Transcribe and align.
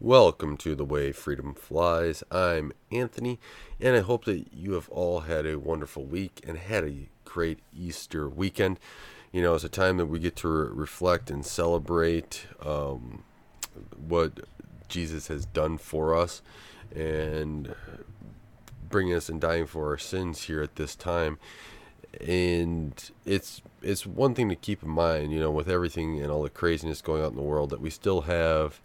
Welcome 0.00 0.56
to 0.58 0.76
The 0.76 0.84
Way 0.84 1.10
Freedom 1.10 1.54
Flies. 1.54 2.22
I'm 2.30 2.70
Anthony, 2.92 3.40
and 3.80 3.96
I 3.96 4.00
hope 4.00 4.26
that 4.26 4.52
you 4.54 4.74
have 4.74 4.88
all 4.90 5.22
had 5.22 5.44
a 5.44 5.58
wonderful 5.58 6.04
week 6.04 6.40
and 6.46 6.56
had 6.56 6.84
a 6.84 7.08
great 7.24 7.58
Easter 7.76 8.28
weekend. 8.28 8.78
You 9.32 9.42
know, 9.42 9.56
it's 9.56 9.64
a 9.64 9.68
time 9.68 9.96
that 9.96 10.06
we 10.06 10.20
get 10.20 10.36
to 10.36 10.48
re- 10.48 10.68
reflect 10.72 11.32
and 11.32 11.44
celebrate 11.44 12.46
um, 12.64 13.24
what 14.06 14.38
Jesus 14.86 15.26
has 15.26 15.46
done 15.46 15.78
for 15.78 16.14
us 16.14 16.42
and 16.94 17.74
bringing 18.88 19.14
us 19.14 19.28
and 19.28 19.40
dying 19.40 19.66
for 19.66 19.88
our 19.88 19.98
sins 19.98 20.42
here 20.42 20.62
at 20.62 20.76
this 20.76 20.94
time. 20.94 21.40
And 22.20 23.10
it's 23.26 23.62
it's 23.82 24.06
one 24.06 24.36
thing 24.36 24.48
to 24.48 24.54
keep 24.54 24.84
in 24.84 24.90
mind, 24.90 25.32
you 25.32 25.40
know, 25.40 25.50
with 25.50 25.68
everything 25.68 26.20
and 26.20 26.30
all 26.30 26.44
the 26.44 26.50
craziness 26.50 27.02
going 27.02 27.20
on 27.20 27.30
in 27.30 27.36
the 27.36 27.42
world, 27.42 27.70
that 27.70 27.80
we 27.80 27.90
still 27.90 28.20
have 28.22 28.80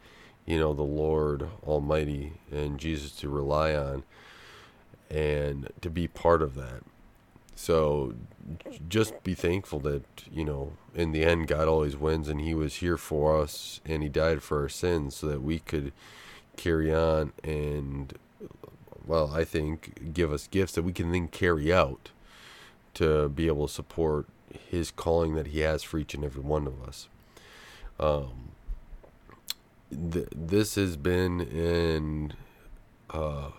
you 0.46 0.60
know, 0.60 0.74
the 0.74 0.84
Lord 0.84 1.48
Almighty 1.66 2.34
and 2.52 2.80
Jesus 2.80 3.12
to 3.18 3.30
rely 3.30 3.74
on 3.76 4.04
and 5.10 5.70
to 5.82 5.90
be 5.90 6.08
part 6.08 6.42
of 6.42 6.56
that. 6.56 6.84
So 7.56 8.16
just 8.90 9.24
be 9.24 9.36
thankful 9.36 9.80
that, 9.82 10.04
you 10.32 10.44
know, 10.44 10.74
in 10.96 11.12
the 11.12 11.24
end, 11.24 11.48
God 11.48 11.68
always 11.68 11.96
wins 11.96 12.28
and 12.28 12.42
He 12.42 12.54
was 12.54 12.76
here 12.76 12.98
for 12.98 13.40
us 13.40 13.80
and 13.86 14.04
He 14.04 14.10
died 14.10 14.42
for 14.42 14.62
our 14.62 14.70
sins 14.70 15.16
so 15.16 15.28
that 15.28 15.42
we 15.42 15.60
could 15.60 15.94
carry 16.58 16.94
on 16.94 17.32
and, 17.44 18.14
well, 19.06 19.32
I 19.34 19.44
think 19.44 20.14
give 20.14 20.34
us 20.34 20.48
gifts 20.48 20.74
that 20.74 20.84
we 20.84 20.94
can 20.94 21.12
then 21.12 21.28
carry 21.28 21.72
out 21.72 22.10
to 22.96 23.30
be 23.30 23.48
able 23.48 23.68
to 23.68 23.74
support 23.74 24.26
His 24.70 24.92
calling 24.92 25.36
that 25.36 25.48
He 25.48 25.60
has 25.60 25.84
for 25.84 26.00
each 26.00 26.14
and 26.14 26.24
every 26.26 26.42
one 26.42 26.68
of 26.68 26.82
us. 26.84 27.08
Um, 28.00 28.43
th- 29.94 30.30
this 30.36 30.76
has 30.76 30.98
been 30.98 31.42
in 31.42 32.34
a 33.10 33.52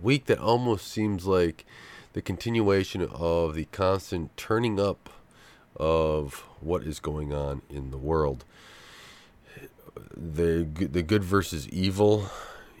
week 0.00 0.26
that 0.26 0.38
almost 0.38 0.88
seems 0.88 1.26
like 1.26 1.64
the 2.12 2.22
continuation 2.22 3.02
of 3.02 3.54
the 3.54 3.64
constant 3.66 4.36
turning 4.36 4.78
up 4.80 5.10
of 5.76 6.44
what 6.60 6.82
is 6.84 7.00
going 7.00 7.32
on 7.32 7.62
in 7.68 7.90
the 7.90 7.98
world. 7.98 8.44
The 10.16 10.64
the 10.64 11.02
good 11.02 11.24
versus 11.24 11.68
evil, 11.68 12.30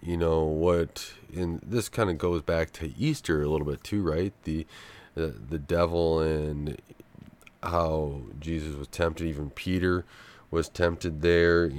you 0.02 0.16
know 0.16 0.44
what? 0.44 1.12
And 1.34 1.60
this 1.66 1.88
kind 1.88 2.10
of 2.10 2.18
goes 2.18 2.42
back 2.42 2.72
to 2.74 2.92
Easter 2.96 3.42
a 3.42 3.48
little 3.48 3.66
bit 3.66 3.82
too, 3.84 4.02
right? 4.02 4.32
The 4.44 4.66
the, 5.14 5.28
the 5.28 5.58
devil 5.58 6.20
and 6.20 6.80
how 7.62 8.22
Jesus 8.38 8.76
was 8.76 8.88
tempted, 8.88 9.26
even 9.26 9.50
Peter 9.50 10.04
was 10.50 10.68
tempted 10.68 11.22
there 11.22 11.70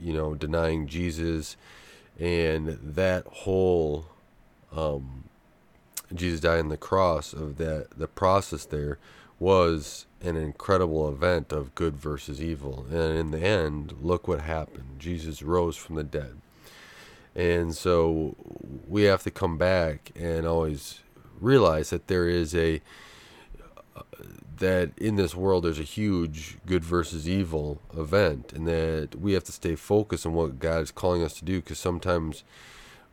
you 0.00 0.12
know, 0.12 0.34
denying 0.34 0.86
Jesus, 0.86 1.56
and 2.18 2.78
that 2.82 3.26
whole 3.26 4.06
um, 4.74 5.24
Jesus 6.14 6.40
dying 6.40 6.64
on 6.64 6.68
the 6.68 6.76
cross 6.76 7.32
of 7.32 7.56
that 7.58 7.88
the 7.96 8.08
process 8.08 8.64
there 8.64 8.98
was 9.38 10.06
an 10.20 10.36
incredible 10.36 11.08
event 11.08 11.52
of 11.52 11.74
good 11.74 11.96
versus 11.96 12.42
evil. 12.42 12.84
And 12.90 13.16
in 13.16 13.30
the 13.30 13.40
end, 13.40 13.94
look 14.02 14.28
what 14.28 14.42
happened. 14.42 14.98
Jesus 14.98 15.42
rose 15.42 15.76
from 15.76 15.96
the 15.96 16.04
dead. 16.04 16.36
And 17.34 17.74
so 17.74 18.36
we 18.86 19.04
have 19.04 19.22
to 19.22 19.30
come 19.30 19.56
back 19.56 20.10
and 20.14 20.46
always 20.46 21.00
realize 21.40 21.88
that 21.90 22.08
there 22.08 22.28
is 22.28 22.54
a 22.54 22.82
that 24.58 24.90
in 24.98 25.16
this 25.16 25.34
world 25.34 25.64
there's 25.64 25.78
a 25.78 25.84
huge 25.84 26.58
good 26.66 26.84
versus 26.84 27.28
evil 27.28 27.80
event 27.96 28.52
and 28.52 28.66
that 28.66 29.16
we 29.18 29.32
have 29.32 29.44
to 29.44 29.52
stay 29.52 29.74
focused 29.74 30.26
on 30.26 30.34
what 30.34 30.58
God 30.58 30.82
is 30.82 30.90
calling 30.90 31.22
us 31.22 31.34
to 31.34 31.44
do 31.44 31.60
because 31.60 31.78
sometimes 31.78 32.44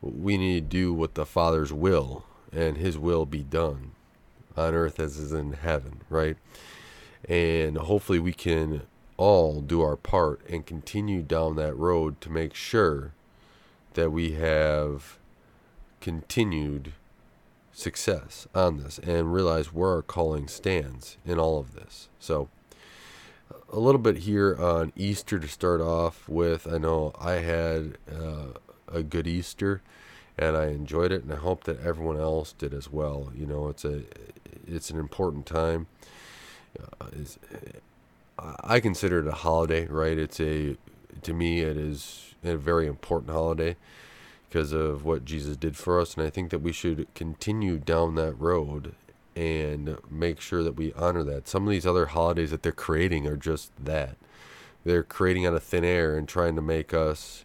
we 0.02 0.36
need 0.36 0.70
to 0.70 0.76
do 0.76 0.92
what 0.92 1.14
the 1.14 1.26
Father's 1.26 1.72
will 1.72 2.24
and 2.52 2.76
his 2.76 2.98
will 2.98 3.26
be 3.26 3.42
done 3.42 3.92
on 4.56 4.74
earth 4.74 5.00
as 5.00 5.16
is 5.16 5.32
in 5.32 5.52
heaven, 5.52 6.02
right? 6.10 6.36
And 7.28 7.76
hopefully 7.78 8.18
we 8.18 8.32
can 8.32 8.82
all 9.16 9.60
do 9.60 9.80
our 9.80 9.96
part 9.96 10.40
and 10.48 10.64
continue 10.64 11.22
down 11.22 11.56
that 11.56 11.74
road 11.74 12.20
to 12.20 12.30
make 12.30 12.54
sure 12.54 13.12
that 13.94 14.10
we 14.10 14.32
have 14.32 15.18
continued 16.00 16.92
success 17.78 18.48
on 18.54 18.78
this 18.78 18.98
and 18.98 19.32
realize 19.32 19.72
where 19.72 19.90
our 19.90 20.02
calling 20.02 20.48
stands 20.48 21.16
in 21.24 21.38
all 21.38 21.58
of 21.58 21.74
this. 21.74 22.08
So, 22.18 22.48
a 23.72 23.78
little 23.78 24.00
bit 24.00 24.18
here 24.18 24.56
on 24.56 24.92
Easter 24.96 25.38
to 25.38 25.48
start 25.48 25.80
off 25.80 26.28
with. 26.28 26.66
I 26.66 26.78
know 26.78 27.12
I 27.20 27.34
had 27.34 27.98
uh, 28.10 28.58
a 28.92 29.02
good 29.02 29.26
Easter 29.26 29.82
and 30.38 30.56
I 30.56 30.66
enjoyed 30.66 31.12
it, 31.12 31.22
and 31.22 31.32
I 31.32 31.36
hope 31.36 31.64
that 31.64 31.80
everyone 31.80 32.18
else 32.18 32.52
did 32.52 32.72
as 32.72 32.90
well. 32.90 33.32
You 33.34 33.46
know, 33.46 33.68
it's 33.68 33.84
a 33.84 34.02
it's 34.66 34.90
an 34.90 34.98
important 34.98 35.46
time. 35.46 35.86
Uh, 36.78 37.06
I 38.62 38.78
consider 38.78 39.18
it 39.18 39.26
a 39.26 39.32
holiday, 39.32 39.86
right? 39.86 40.16
It's 40.16 40.40
a 40.40 40.76
to 41.22 41.34
me 41.34 41.60
it 41.60 41.76
is 41.76 42.34
a 42.44 42.56
very 42.56 42.86
important 42.86 43.32
holiday 43.32 43.76
because 44.48 44.72
of 44.72 45.04
what 45.04 45.24
Jesus 45.24 45.56
did 45.56 45.76
for 45.76 46.00
us. 46.00 46.14
And 46.14 46.26
I 46.26 46.30
think 46.30 46.50
that 46.50 46.60
we 46.60 46.72
should 46.72 47.06
continue 47.14 47.78
down 47.78 48.14
that 48.14 48.32
road 48.32 48.94
and 49.36 49.98
make 50.10 50.40
sure 50.40 50.62
that 50.62 50.76
we 50.76 50.92
honor 50.94 51.22
that. 51.24 51.46
Some 51.46 51.64
of 51.64 51.70
these 51.70 51.86
other 51.86 52.06
holidays 52.06 52.50
that 52.50 52.62
they're 52.62 52.72
creating 52.72 53.26
are 53.26 53.36
just 53.36 53.72
that. 53.84 54.16
They're 54.84 55.02
creating 55.02 55.46
out 55.46 55.54
of 55.54 55.62
thin 55.62 55.84
air 55.84 56.16
and 56.16 56.26
trying 56.26 56.56
to 56.56 56.62
make 56.62 56.94
us 56.94 57.44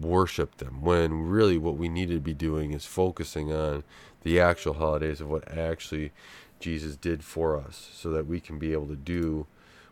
worship 0.00 0.56
them 0.58 0.82
when 0.82 1.28
really 1.28 1.56
what 1.56 1.76
we 1.76 1.88
need 1.88 2.08
to 2.08 2.20
be 2.20 2.34
doing 2.34 2.72
is 2.72 2.84
focusing 2.84 3.52
on 3.52 3.84
the 4.22 4.40
actual 4.40 4.74
holidays 4.74 5.20
of 5.20 5.28
what 5.28 5.50
actually 5.56 6.12
Jesus 6.60 6.96
did 6.96 7.22
for 7.22 7.56
us 7.56 7.90
so 7.94 8.10
that 8.10 8.26
we 8.26 8.40
can 8.40 8.58
be 8.58 8.72
able 8.72 8.88
to 8.88 8.96
do 8.96 9.46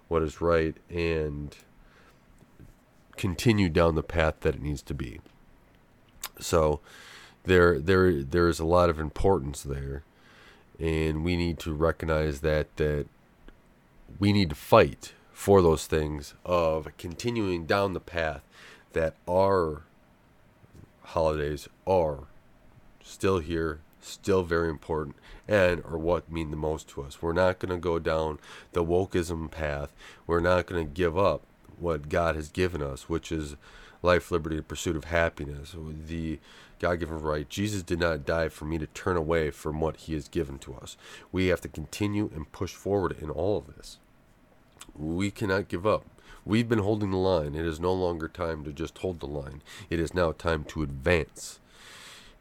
what 0.08 0.22
is 0.22 0.40
right 0.40 0.76
and 0.90 1.56
continue 3.16 3.68
down 3.68 3.94
the 3.94 4.02
path 4.02 4.40
that 4.40 4.56
it 4.56 4.62
needs 4.62 4.82
to 4.82 4.94
be. 4.94 5.20
So 6.38 6.80
there 7.44 7.78
there 7.78 8.22
there 8.22 8.48
is 8.48 8.60
a 8.60 8.64
lot 8.64 8.90
of 8.90 8.98
importance 8.98 9.62
there, 9.62 10.02
and 10.78 11.24
we 11.24 11.36
need 11.36 11.58
to 11.60 11.72
recognize 11.72 12.40
that 12.40 12.76
that 12.76 13.06
we 14.18 14.32
need 14.32 14.50
to 14.50 14.56
fight 14.56 15.14
for 15.32 15.62
those 15.62 15.86
things 15.86 16.34
of 16.44 16.88
continuing 16.98 17.66
down 17.66 17.94
the 17.94 18.00
path 18.00 18.42
that 18.92 19.14
our 19.28 19.82
holidays 21.02 21.68
are 21.86 22.24
still 23.02 23.38
here, 23.38 23.80
still 24.00 24.42
very 24.42 24.68
important, 24.68 25.16
and 25.48 25.84
are 25.84 25.98
what 25.98 26.30
mean 26.30 26.50
the 26.50 26.56
most 26.56 26.88
to 26.88 27.02
us. 27.02 27.20
We're 27.20 27.32
not 27.32 27.58
going 27.58 27.74
to 27.74 27.78
go 27.78 27.98
down 27.98 28.38
the 28.72 28.84
wokeism 28.84 29.50
path. 29.50 29.92
We're 30.26 30.40
not 30.40 30.66
going 30.66 30.86
to 30.86 30.92
give 30.92 31.18
up 31.18 31.42
what 31.78 32.08
God 32.08 32.36
has 32.36 32.48
given 32.48 32.82
us, 32.82 33.08
which 33.08 33.32
is 33.32 33.56
life, 34.02 34.30
liberty, 34.30 34.56
and 34.56 34.68
pursuit 34.68 34.96
of 34.96 35.04
happiness, 35.04 35.74
the 36.06 36.38
God 36.78 36.98
given 36.98 37.20
right. 37.20 37.48
Jesus 37.48 37.82
did 37.82 38.00
not 38.00 38.26
die 38.26 38.48
for 38.48 38.64
me 38.64 38.76
to 38.78 38.86
turn 38.88 39.16
away 39.16 39.50
from 39.50 39.80
what 39.80 39.96
he 39.98 40.14
has 40.14 40.28
given 40.28 40.58
to 40.58 40.74
us. 40.74 40.96
We 41.30 41.46
have 41.46 41.60
to 41.60 41.68
continue 41.68 42.30
and 42.34 42.50
push 42.50 42.74
forward 42.74 43.16
in 43.20 43.30
all 43.30 43.58
of 43.58 43.76
this. 43.76 43.98
We 44.96 45.30
cannot 45.30 45.68
give 45.68 45.86
up. 45.86 46.04
We've 46.44 46.68
been 46.68 46.80
holding 46.80 47.12
the 47.12 47.18
line. 47.18 47.54
It 47.54 47.64
is 47.64 47.78
no 47.78 47.92
longer 47.92 48.26
time 48.26 48.64
to 48.64 48.72
just 48.72 48.98
hold 48.98 49.20
the 49.20 49.28
line. 49.28 49.62
It 49.90 50.00
is 50.00 50.12
now 50.12 50.32
time 50.32 50.64
to 50.64 50.82
advance 50.82 51.60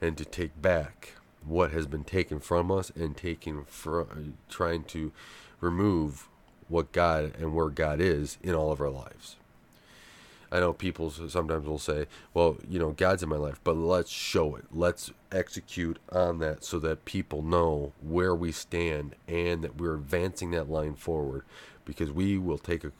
and 0.01 0.17
to 0.17 0.25
take 0.25 0.59
back 0.59 1.13
what 1.45 1.71
has 1.71 1.85
been 1.85 2.03
taken 2.03 2.39
from 2.39 2.71
us 2.71 2.91
and 2.95 3.15
taking 3.15 3.65
from 3.65 4.37
trying 4.49 4.83
to 4.85 5.11
remove 5.59 6.27
what 6.67 6.91
God 6.91 7.35
and 7.39 7.53
where 7.53 7.69
God 7.69 8.01
is 8.01 8.39
in 8.41 8.55
all 8.55 8.71
of 8.71 8.81
our 8.81 8.89
lives. 8.89 9.35
I 10.51 10.59
know 10.59 10.73
people 10.73 11.09
sometimes 11.09 11.65
will 11.65 11.79
say, 11.79 12.07
well, 12.33 12.57
you 12.67 12.77
know, 12.77 12.91
God's 12.91 13.23
in 13.23 13.29
my 13.29 13.37
life, 13.37 13.59
but 13.63 13.77
let's 13.77 14.11
show 14.11 14.55
it. 14.55 14.65
Let's 14.71 15.11
execute 15.31 15.97
on 16.11 16.39
that 16.39 16.63
so 16.63 16.77
that 16.79 17.05
people 17.05 17.41
know 17.41 17.93
where 18.01 18.35
we 18.35 18.51
stand 18.51 19.15
and 19.27 19.63
that 19.63 19.77
we're 19.77 19.95
advancing 19.95 20.51
that 20.51 20.69
line 20.69 20.95
forward 20.95 21.43
because 21.85 22.11
we 22.11 22.37
will 22.37 22.57
take 22.57 22.83
a, 22.83 22.91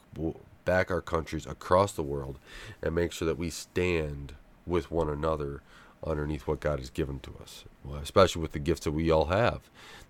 back 0.64 0.90
our 0.90 1.00
countries 1.02 1.46
across 1.46 1.92
the 1.92 2.02
world 2.02 2.38
and 2.82 2.94
make 2.94 3.12
sure 3.12 3.26
that 3.26 3.38
we 3.38 3.50
stand 3.50 4.34
with 4.66 4.90
one 4.90 5.08
another 5.08 5.60
underneath 6.04 6.46
what 6.46 6.60
God 6.60 6.78
has 6.78 6.90
given 6.90 7.20
to 7.20 7.32
us, 7.40 7.64
especially 8.02 8.42
with 8.42 8.52
the 8.52 8.58
gifts 8.58 8.84
that 8.84 8.92
we 8.92 9.10
all 9.10 9.26
have, 9.26 9.60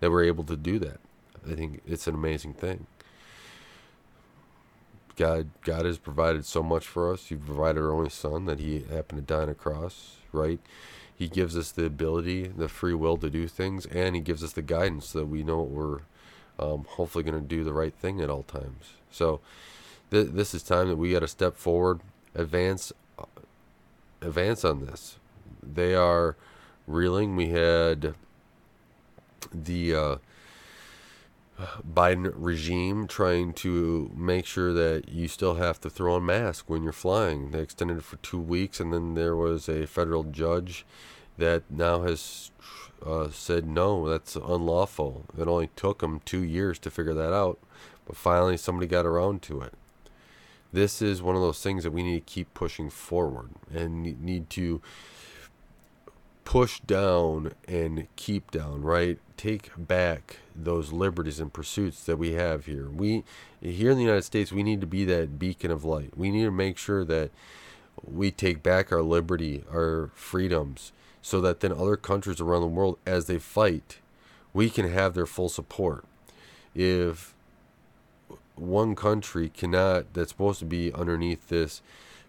that 0.00 0.11
we're 0.11 0.25
able 0.25 0.44
to 0.44 0.56
do 0.56 0.79
that. 0.79 1.00
I 1.50 1.55
think 1.55 1.83
it's 1.87 2.06
an 2.06 2.15
amazing 2.15 2.55
thing. 2.55 2.87
God 5.17 5.49
God 5.62 5.85
has 5.85 5.99
provided 5.99 6.44
so 6.44 6.62
much 6.62 6.87
for 6.87 7.12
us. 7.12 7.26
He 7.26 7.37
provided 7.37 7.81
our 7.81 7.93
only 7.93 8.11
son 8.11 8.47
that 8.47 8.61
he 8.61 8.81
happened 8.81 9.26
to 9.26 9.35
die 9.35 9.43
on 9.43 9.49
a 9.49 9.55
cross, 9.55 10.17
right? 10.32 10.61
He 11.14 11.29
gives 11.29 11.56
us 11.56 11.70
the 11.70 11.85
ability, 11.85 12.49
the 12.49 12.69
free 12.69 12.94
will 12.94 13.17
to 13.19 13.31
do 13.31 13.47
things, 13.47 13.87
and 13.87 14.14
he 14.14 14.20
gives 14.20 14.43
us 14.43 14.53
the 14.53 14.62
guidance 14.62 15.09
so 15.11 15.20
that 15.20 15.26
we 15.26 15.44
know 15.44 15.62
we're 15.62 16.00
um, 16.59 16.85
hopefully 16.88 17.25
going 17.25 17.41
to 17.41 17.47
do 17.47 17.64
the 17.64 17.73
right 17.73 17.94
thing 17.94 18.20
at 18.20 18.31
all 18.31 18.43
times. 18.43 18.94
So 19.11 19.41
th- 20.11 20.31
this 20.32 20.55
is 20.55 20.62
time 20.62 20.88
that 20.88 20.97
we 20.97 21.12
got 21.12 21.20
to 21.20 21.29
step 21.29 21.56
forward, 21.56 22.00
advance 22.35 22.93
uh, 23.19 23.25
advance 24.20 24.65
on 24.65 24.85
this. 24.85 25.19
They 25.62 25.94
are 25.94 26.37
reeling. 26.87 27.37
We 27.37 27.50
had 27.50 28.15
the 29.53 29.94
uh, 29.94 30.17
Biden 31.61 32.33
regime 32.35 33.07
trying 33.07 33.53
to 33.55 34.11
make 34.15 34.47
sure 34.47 34.73
that 34.73 35.09
you 35.09 35.29
still 35.29 35.55
have 35.55 35.81
to 35.83 35.91
throw 35.91 36.17
a 36.17 36.21
mask 36.21 36.69
when 36.69 36.83
you're 36.83 36.93
flying. 36.93 37.51
They 37.51 37.61
extended 37.61 37.99
it 37.99 38.05
for 38.05 38.17
two 38.17 38.41
weeks, 38.41 38.81
and 38.81 38.93
then 38.93 39.15
there 39.15 39.37
was 39.37 39.69
a 39.69 39.87
federal 39.87 40.25
judge 40.25 40.85
that 41.39 41.63
now 41.71 42.03
has 42.03 42.51
uh, 43.05 43.31
said 43.31 43.67
no, 43.67 44.09
that's 44.09 44.37
unlawful. 44.37 45.27
It 45.39 45.49
only 45.49 45.71
took 45.77 46.01
them 46.01 46.21
two 46.25 46.43
years 46.43 46.79
to 46.81 46.91
figure 46.91 47.15
that 47.15 47.33
out, 47.33 47.59
but 48.07 48.17
finally 48.17 48.57
somebody 48.57 48.87
got 48.87 49.07
around 49.07 49.43
to 49.43 49.61
it. 49.61 49.75
This 50.73 51.03
is 51.03 51.21
one 51.21 51.37
of 51.37 51.43
those 51.43 51.63
things 51.63 51.85
that 51.85 51.91
we 51.91 52.03
need 52.03 52.27
to 52.27 52.33
keep 52.33 52.55
pushing 52.55 52.89
forward 52.89 53.51
and 53.73 54.03
need 54.23 54.49
to 54.51 54.81
push 56.45 56.81
down 56.81 57.53
and 57.69 58.07
keep 58.17 58.51
down, 58.51 58.83
right? 58.83 59.19
Take 59.43 59.73
back 59.77 60.37
those 60.55 60.93
liberties 60.93 61.41
and 61.41 61.53
pursuits 61.53 62.05
that 62.05 62.17
we 62.17 62.35
have 62.35 62.67
here. 62.67 62.89
We 62.89 63.25
here 63.61 63.91
in 63.91 63.97
the 63.97 64.05
United 64.05 64.23
States, 64.23 64.53
we 64.53 64.62
need 64.62 64.81
to 64.83 64.87
be 64.87 65.05
that 65.06 65.37
beacon 65.37 65.73
of 65.73 65.85
light. 65.85 66.17
We 66.17 66.31
need 66.31 66.44
to 66.44 66.53
make 66.53 66.79
sure 66.79 67.05
that 67.06 67.33
we 68.05 68.31
take 68.31 68.62
back 68.62 68.93
our 68.93 69.03
liberty, 69.03 69.65
our 69.69 70.12
freedoms, 70.15 70.93
so 71.23 71.41
that 71.41 71.59
then 71.59 71.73
other 71.73 71.97
countries 71.97 72.41
around 72.41 72.61
the 72.61 72.69
world 72.69 73.00
as 73.05 73.25
they 73.25 73.41
fight, 73.41 73.99
we 74.53 74.71
can 74.71 74.89
have 74.89 75.15
their 75.15 75.27
full 75.27 75.49
support. 75.49 76.05
If 76.73 77.35
one 78.55 78.94
country 78.94 79.49
cannot 79.49 80.15
that's 80.15 80.31
supposed 80.31 80.61
to 80.61 80.67
be 80.67 80.93
underneath 80.93 81.49
this 81.49 81.83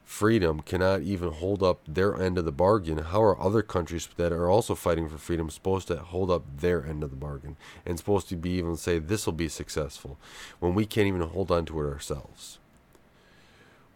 freedom 0.05 0.61
cannot 0.61 1.01
even 1.01 1.31
hold 1.31 1.63
up 1.63 1.79
their 1.87 2.19
end 2.21 2.37
of 2.37 2.45
the 2.45 2.51
bargain, 2.51 2.97
how 2.99 3.23
are 3.23 3.39
other 3.39 3.61
countries 3.61 4.07
that 4.17 4.31
are 4.31 4.49
also 4.49 4.75
fighting 4.75 5.09
for 5.09 5.17
freedom 5.17 5.49
supposed 5.49 5.87
to 5.87 5.97
hold 5.97 6.29
up 6.29 6.43
their 6.57 6.85
end 6.85 7.03
of 7.03 7.09
the 7.09 7.15
bargain 7.15 7.55
and 7.85 7.97
supposed 7.97 8.29
to 8.29 8.35
be 8.35 8.51
even 8.51 8.75
say 8.75 8.99
this 8.99 9.25
will 9.25 9.33
be 9.33 9.47
successful 9.47 10.17
when 10.59 10.75
we 10.75 10.85
can't 10.85 11.07
even 11.07 11.21
hold 11.21 11.51
on 11.51 11.65
to 11.65 11.79
it 11.81 11.89
ourselves? 11.89 12.59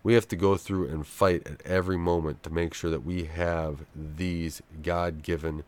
We 0.04 0.14
have 0.14 0.28
to 0.30 0.36
go 0.38 0.56
through 0.56 0.88
and 0.88 1.06
fight 1.06 1.46
at 1.46 1.62
every 1.66 1.98
moment 1.98 2.44
to 2.44 2.50
make 2.50 2.74
sure 2.74 2.90
that 2.90 3.06
we 3.06 3.26
have 3.26 3.86
these 3.94 4.62
God 4.82 5.22
given 5.22 5.66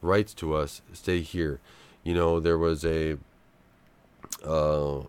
rights 0.00 0.32
to 0.34 0.54
us 0.54 0.80
stay 0.92 1.20
here. 1.20 1.58
You 2.04 2.14
know, 2.14 2.38
there 2.38 2.58
was 2.58 2.84
a 2.84 3.18
uh, 4.44 5.00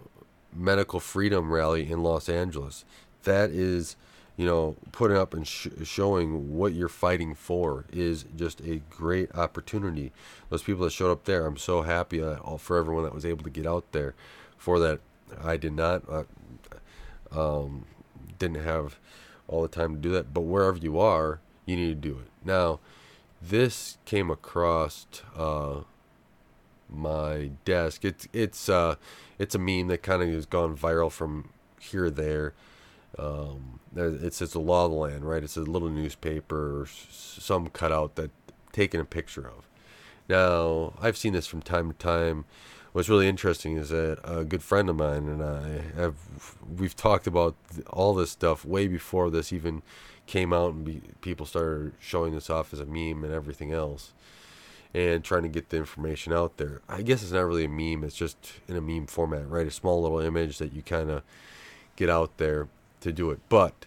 medical 0.53 0.99
freedom 0.99 1.51
rally 1.51 1.91
in 1.91 2.01
Los 2.01 2.27
Angeles. 2.27 2.83
That 3.23 3.51
is 3.51 3.95
you 4.37 4.45
know, 4.45 4.75
putting 4.91 5.17
up 5.17 5.33
and 5.33 5.47
sh- 5.47 5.67
showing 5.83 6.55
what 6.57 6.73
you're 6.73 6.87
fighting 6.87 7.35
for 7.35 7.85
is 7.91 8.25
just 8.35 8.61
a 8.61 8.81
great 8.89 9.33
opportunity. 9.35 10.11
Those 10.49 10.63
people 10.63 10.83
that 10.85 10.91
showed 10.91 11.11
up 11.11 11.25
there, 11.25 11.45
I'm 11.45 11.57
so 11.57 11.81
happy 11.81 12.21
uh, 12.21 12.57
for 12.57 12.77
everyone 12.77 13.03
that 13.03 13.13
was 13.13 13.25
able 13.25 13.43
to 13.43 13.49
get 13.49 13.67
out 13.67 13.91
there 13.91 14.15
for 14.57 14.79
that. 14.79 14.99
I 15.43 15.57
did 15.57 15.73
not, 15.73 16.03
uh, 16.09 16.23
um, 17.31 17.85
didn't 18.39 18.63
have 18.63 18.97
all 19.47 19.61
the 19.61 19.67
time 19.67 19.95
to 19.95 20.01
do 20.01 20.11
that, 20.11 20.33
but 20.33 20.41
wherever 20.41 20.77
you 20.77 20.99
are, 20.99 21.39
you 21.65 21.75
need 21.75 22.01
to 22.01 22.09
do 22.09 22.19
it. 22.19 22.29
Now, 22.43 22.79
this 23.41 23.97
came 24.05 24.29
across 24.29 25.05
uh, 25.35 25.81
my 26.89 27.51
desk. 27.65 28.03
It's 28.05 28.27
it's 28.33 28.69
uh, 28.69 28.95
it's 29.39 29.55
a 29.55 29.59
meme 29.59 29.87
that 29.87 30.03
kind 30.03 30.21
of 30.21 30.29
has 30.29 30.45
gone 30.45 30.75
viral 30.77 31.11
from 31.11 31.49
here 31.79 32.09
there 32.09 32.53
um, 33.17 33.79
it 33.95 34.33
says 34.33 34.51
the 34.51 34.59
law 34.59 34.85
of 34.85 34.91
the 34.91 34.97
land, 34.97 35.25
right? 35.25 35.43
It's 35.43 35.57
a 35.57 35.61
little 35.61 35.89
newspaper 35.89 36.81
or 36.81 36.87
some 36.87 37.67
cutout 37.67 38.15
that 38.15 38.31
taken 38.71 39.01
a 39.01 39.05
picture 39.05 39.47
of. 39.47 39.67
Now, 40.29 40.93
I've 41.01 41.17
seen 41.17 41.33
this 41.33 41.47
from 41.47 41.61
time 41.61 41.91
to 41.91 41.97
time. 41.97 42.45
What's 42.93 43.09
really 43.09 43.27
interesting 43.27 43.77
is 43.77 43.89
that 43.89 44.19
a 44.23 44.43
good 44.43 44.63
friend 44.63 44.89
of 44.89 44.97
mine 44.97 45.27
and 45.27 45.43
I 45.43 45.99
have 45.99 46.15
we've 46.77 46.95
talked 46.95 47.25
about 47.25 47.55
all 47.87 48.13
this 48.13 48.31
stuff 48.31 48.65
way 48.65 48.87
before 48.87 49.29
this 49.29 49.53
even 49.53 49.81
came 50.25 50.53
out 50.53 50.73
and 50.73 50.85
be, 50.85 51.01
people 51.21 51.45
started 51.45 51.93
showing 51.99 52.33
this 52.33 52.49
off 52.49 52.73
as 52.73 52.79
a 52.79 52.85
meme 52.85 53.23
and 53.23 53.33
everything 53.33 53.71
else 53.71 54.13
and 54.93 55.23
trying 55.23 55.43
to 55.43 55.49
get 55.49 55.69
the 55.69 55.77
information 55.77 56.33
out 56.33 56.57
there. 56.57 56.81
I 56.89 57.01
guess 57.01 57.23
it's 57.23 57.31
not 57.31 57.41
really 57.41 57.65
a 57.65 57.69
meme, 57.69 58.03
it's 58.03 58.15
just 58.15 58.53
in 58.67 58.75
a 58.75 58.81
meme 58.81 59.07
format, 59.07 59.49
right? 59.49 59.67
A 59.67 59.71
small 59.71 60.01
little 60.01 60.19
image 60.19 60.57
that 60.57 60.73
you 60.73 60.81
kind 60.81 61.09
of 61.09 61.23
get 61.95 62.09
out 62.09 62.37
there 62.37 62.67
to 63.01 63.11
do 63.11 63.31
it. 63.31 63.39
But 63.49 63.85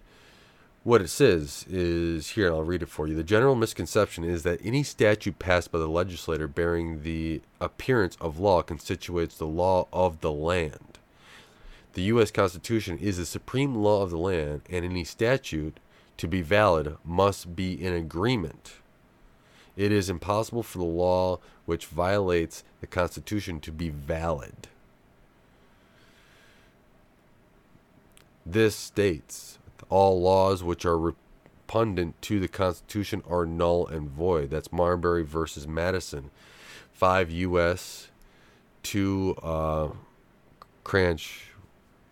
what 0.84 1.00
it 1.00 1.08
says 1.08 1.64
is 1.68 2.30
here, 2.30 2.52
I'll 2.52 2.62
read 2.62 2.82
it 2.82 2.90
for 2.90 3.08
you. 3.08 3.16
The 3.16 3.24
general 3.24 3.54
misconception 3.54 4.22
is 4.22 4.42
that 4.42 4.60
any 4.62 4.82
statute 4.82 5.38
passed 5.38 5.72
by 5.72 5.78
the 5.78 5.88
legislator 5.88 6.46
bearing 6.46 7.02
the 7.02 7.40
appearance 7.60 8.18
of 8.20 8.38
law 8.38 8.60
constitutes 8.62 9.36
the 9.36 9.46
law 9.46 9.88
of 9.92 10.20
the 10.20 10.32
land. 10.32 10.98
The 11.94 12.02
U.S. 12.02 12.30
Constitution 12.30 12.98
is 12.98 13.16
the 13.16 13.24
supreme 13.24 13.74
law 13.74 14.02
of 14.02 14.10
the 14.10 14.18
land, 14.18 14.62
and 14.68 14.84
any 14.84 15.04
statute, 15.04 15.78
to 16.16 16.28
be 16.28 16.42
valid, 16.42 16.96
must 17.04 17.56
be 17.56 17.72
in 17.72 17.94
agreement. 17.94 18.74
It 19.76 19.90
is 19.90 20.10
impossible 20.10 20.62
for 20.62 20.78
the 20.78 20.84
law 20.84 21.38
which 21.66 21.86
violates 21.86 22.62
the 22.80 22.86
Constitution 22.86 23.58
to 23.60 23.72
be 23.72 23.88
valid. 23.88 24.68
This 28.46 28.76
states 28.76 29.58
all 29.88 30.20
laws 30.20 30.62
which 30.62 30.84
are 30.84 30.98
repugnant 30.98 32.20
to 32.22 32.40
the 32.40 32.48
Constitution 32.48 33.22
are 33.28 33.46
null 33.46 33.86
and 33.86 34.08
void. 34.08 34.50
That's 34.50 34.72
Marbury 34.72 35.22
versus 35.22 35.66
Madison. 35.66 36.30
5 36.92 37.30
U.S. 37.30 38.08
2 38.82 39.36
uh, 39.42 39.88
Cranch 40.84 41.50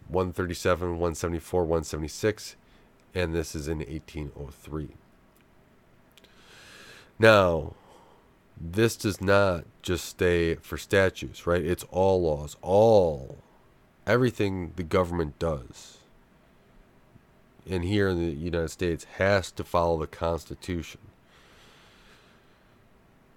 137, 0.09 0.89
174, 0.91 1.63
176, 1.63 2.57
and 3.15 3.35
this 3.35 3.55
is 3.55 3.69
in 3.69 3.79
1803. 3.79 4.89
Now, 7.19 7.75
this 8.61 8.97
does 8.97 9.21
not 9.21 9.65
just 9.83 10.07
stay 10.07 10.57
for 10.57 10.79
statutes, 10.79 11.47
right? 11.47 11.63
It's 11.63 11.85
all 11.91 12.23
laws, 12.23 12.57
all, 12.63 13.39
everything 14.07 14.73
the 14.77 14.83
government 14.83 15.39
does 15.39 15.99
and 17.69 17.85
here 17.85 18.09
in 18.09 18.19
the 18.19 18.33
United 18.33 18.71
States 18.71 19.05
has 19.19 19.51
to 19.53 19.65
follow 19.65 19.99
the 19.99 20.07
Constitution. 20.07 21.01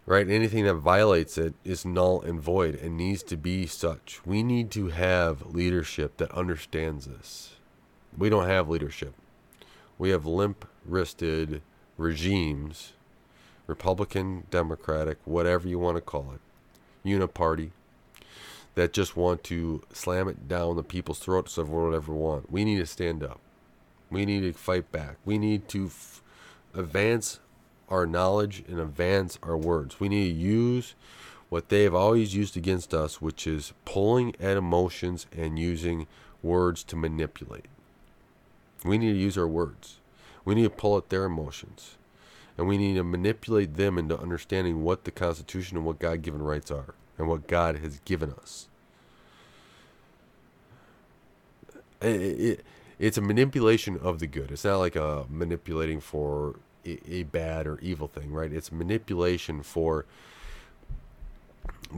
Right? 0.06 0.30
Anything 0.30 0.66
that 0.66 0.76
violates 0.76 1.38
it 1.38 1.56
is 1.64 1.84
null 1.84 2.22
and 2.22 2.40
void 2.40 2.76
and 2.76 2.96
needs 2.96 3.24
to 3.24 3.38
be 3.38 3.66
such. 3.66 4.22
We 4.26 4.44
need 4.44 4.70
to 4.72 4.90
have 4.90 5.54
leadership 5.54 6.18
that 6.18 6.32
understands 6.32 7.08
this. 7.08 7.56
We 8.16 8.30
don't 8.30 8.48
have 8.48 8.70
leadership. 8.70 9.14
We 9.98 10.12
have 10.12 10.26
limp 10.26 10.68
wristed 10.86 11.62
regimes, 11.98 12.94
Republican, 13.68 14.46
Democratic, 14.52 15.18
whatever 15.26 15.68
you 15.68 15.80
want 15.80 15.98
to 15.98 16.02
call 16.02 16.34
it, 16.36 17.08
uniparty, 17.08 17.72
that 18.76 18.94
just 18.94 19.16
want 19.16 19.44
to 19.46 19.82
slam 19.92 20.28
it 20.28 20.48
down 20.48 20.76
the 20.76 20.84
people's 20.84 21.20
throats 21.20 21.58
of 21.58 21.70
whatever 21.70 22.14
want. 22.14 22.52
We 22.52 22.64
need 22.64 22.78
to 22.78 22.86
stand 22.86 23.24
up. 23.24 23.40
We 24.16 24.26
need 24.26 24.44
to 24.44 24.54
fight 24.54 24.94
back. 24.94 25.18
We 25.26 25.38
need 25.38 25.68
to 25.68 25.88
f- 25.88 26.24
advance 26.74 27.42
our 27.90 28.06
knowledge 28.06 28.64
and 28.66 28.80
advance 28.80 29.38
our 29.44 29.58
words. 29.58 30.00
We 30.00 30.08
need 30.08 30.30
to 30.30 30.40
use 30.40 30.96
what 31.50 31.68
they 31.68 31.84
have 31.84 31.94
always 31.94 32.34
used 32.34 32.56
against 32.56 32.94
us, 32.94 33.22
which 33.22 33.46
is 33.46 33.74
pulling 33.84 34.34
at 34.40 34.56
emotions 34.56 35.26
and 35.36 35.60
using 35.60 36.08
words 36.42 36.82
to 36.86 36.96
manipulate. 36.96 37.66
We 38.86 38.98
need 38.98 39.12
to 39.12 39.20
use 39.20 39.38
our 39.38 39.50
words. 39.50 39.98
We 40.46 40.56
need 40.56 40.64
to 40.64 40.70
pull 40.70 40.98
at 40.98 41.10
their 41.10 41.26
emotions. 41.26 41.98
And 42.58 42.70
we 42.70 42.78
need 42.78 42.96
to 42.96 43.04
manipulate 43.04 43.76
them 43.76 43.98
into 43.98 44.18
understanding 44.18 44.82
what 44.82 45.04
the 45.04 45.12
Constitution 45.12 45.76
and 45.76 45.86
what 45.86 46.00
God 46.00 46.22
given 46.22 46.42
rights 46.42 46.72
are 46.72 46.96
and 47.18 47.28
what 47.28 47.48
God 47.48 47.80
has 47.80 48.00
given 48.06 48.32
us. 48.32 48.70
It, 52.02 52.40
it, 52.40 52.66
it's 53.00 53.18
a 53.18 53.22
manipulation 53.22 53.98
of 54.02 54.20
the 54.20 54.28
good. 54.28 54.52
It's 54.52 54.64
not 54.64 54.78
like 54.78 54.96
a 54.96 55.26
manipulating 55.30 56.00
for 56.00 56.60
a, 56.86 57.00
a 57.08 57.24
bad 57.24 57.68
or 57.68 57.80
evil 57.80 58.08
thing, 58.08 58.32
right? 58.32 58.52
It's 58.52 58.72
manipulation 58.72 59.64
for 59.64 60.06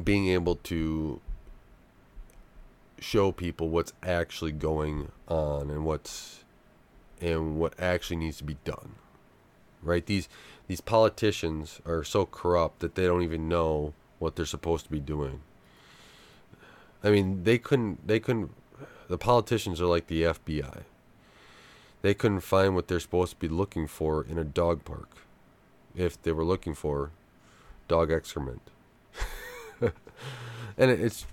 being 0.03 0.27
able 0.29 0.55
to 0.55 1.21
show 2.99 3.31
people 3.31 3.69
what's 3.69 3.93
actually 4.01 4.51
going 4.51 5.11
on 5.27 5.69
and 5.69 5.85
what's 5.85 6.43
and 7.21 7.57
what 7.57 7.79
actually 7.79 8.17
needs 8.17 8.37
to 8.37 8.43
be 8.43 8.57
done. 8.63 8.95
Right? 9.83 10.05
These 10.05 10.27
these 10.67 10.81
politicians 10.81 11.79
are 11.85 12.03
so 12.03 12.25
corrupt 12.25 12.79
that 12.79 12.95
they 12.95 13.05
don't 13.05 13.23
even 13.23 13.47
know 13.47 13.93
what 14.19 14.35
they're 14.35 14.45
supposed 14.45 14.85
to 14.85 14.91
be 14.91 14.99
doing. 14.99 15.41
I 17.03 17.11
mean, 17.11 17.43
they 17.43 17.57
couldn't 17.57 18.07
they 18.07 18.19
couldn't 18.19 18.51
the 19.07 19.17
politicians 19.17 19.81
are 19.81 19.85
like 19.85 20.07
the 20.07 20.23
FBI. 20.23 20.83
They 22.01 22.13
couldn't 22.13 22.41
find 22.41 22.75
what 22.75 22.87
they're 22.87 22.99
supposed 22.99 23.31
to 23.33 23.37
be 23.37 23.47
looking 23.47 23.87
for 23.87 24.23
in 24.23 24.37
a 24.37 24.43
dog 24.43 24.85
park. 24.85 25.09
if 25.95 26.21
they 26.21 26.31
were 26.31 26.45
looking 26.45 26.75
for 26.75 27.09
dog 27.87 28.11
excrement. 28.11 28.61
and 29.81 30.91
it's 30.91 31.25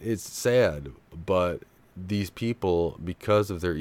it's 0.00 0.22
sad, 0.22 0.92
but 1.26 1.62
these 1.96 2.30
people, 2.30 2.98
because 3.04 3.50
of 3.50 3.60
their 3.60 3.76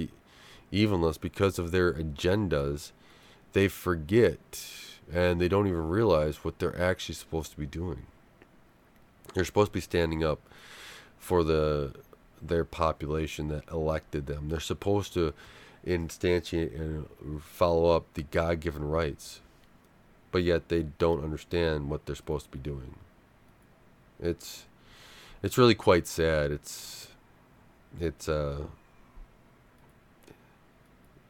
evilness, 0.71 1.17
because 1.17 1.59
of 1.59 1.71
their 1.71 1.93
agendas, 1.93 2.91
they 3.53 3.67
forget 3.67 4.39
and 5.13 5.39
they 5.39 5.47
don't 5.47 5.67
even 5.67 5.87
realize 5.87 6.43
what 6.43 6.59
they're 6.59 6.79
actually 6.81 7.15
supposed 7.15 7.51
to 7.51 7.57
be 7.57 7.65
doing. 7.65 8.05
They're 9.33 9.45
supposed 9.45 9.71
to 9.71 9.73
be 9.73 9.81
standing 9.81 10.23
up 10.23 10.39
for 11.17 11.43
the 11.43 11.93
their 12.41 12.63
population 12.63 13.47
that 13.49 13.69
elected 13.71 14.27
them. 14.27 14.49
They're 14.49 14.59
supposed 14.59 15.13
to 15.13 15.33
instantiate 15.85 16.75
and 16.77 17.07
follow 17.41 17.95
up 17.95 18.13
the 18.13 18.23
God-given 18.23 18.87
rights, 18.87 19.39
but 20.31 20.43
yet 20.43 20.69
they 20.69 20.83
don't 20.83 21.23
understand 21.23 21.89
what 21.89 22.05
they're 22.05 22.15
supposed 22.15 22.51
to 22.51 22.57
be 22.57 22.59
doing. 22.59 22.95
It's 24.19 24.65
it's 25.43 25.57
really 25.57 25.75
quite 25.75 26.07
sad. 26.07 26.51
It's 26.51 27.07
it's 27.99 28.27
uh 28.27 28.63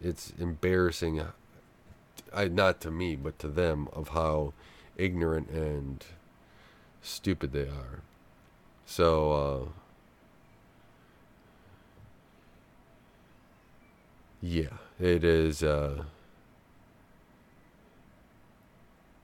it's 0.01 0.33
embarrassing 0.39 1.21
I 2.33 2.47
not 2.47 2.81
to 2.81 2.91
me 2.91 3.15
but 3.15 3.37
to 3.39 3.47
them 3.47 3.89
of 3.93 4.09
how 4.09 4.53
ignorant 4.95 5.49
and 5.49 6.03
stupid 7.01 7.51
they 7.51 7.67
are. 7.67 8.01
So 8.85 9.31
uh 9.31 9.69
yeah, 14.47 14.77
it 14.99 15.23
is 15.23 15.61
uh 15.61 16.03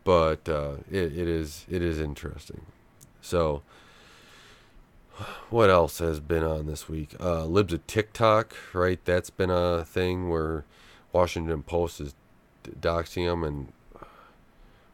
but 0.03 0.47
uh 0.49 0.75
it, 0.91 1.17
it 1.17 1.27
is 1.27 1.65
it 1.69 1.81
is 1.81 1.99
interesting. 1.99 2.65
So 3.21 3.61
what 5.49 5.69
else 5.69 5.99
has 5.99 6.19
been 6.19 6.43
on 6.43 6.65
this 6.65 6.89
week? 6.89 7.15
Uh, 7.19 7.45
Libs 7.45 7.71
of 7.73 7.85
TikTok, 7.87 8.55
right? 8.73 8.99
That's 9.05 9.29
been 9.29 9.51
a 9.51 9.85
thing 9.85 10.29
where 10.29 10.65
Washington 11.11 11.61
Post 11.63 12.01
is 12.01 12.15
doxing 12.63 13.27
them, 13.27 13.43
and 13.43 13.71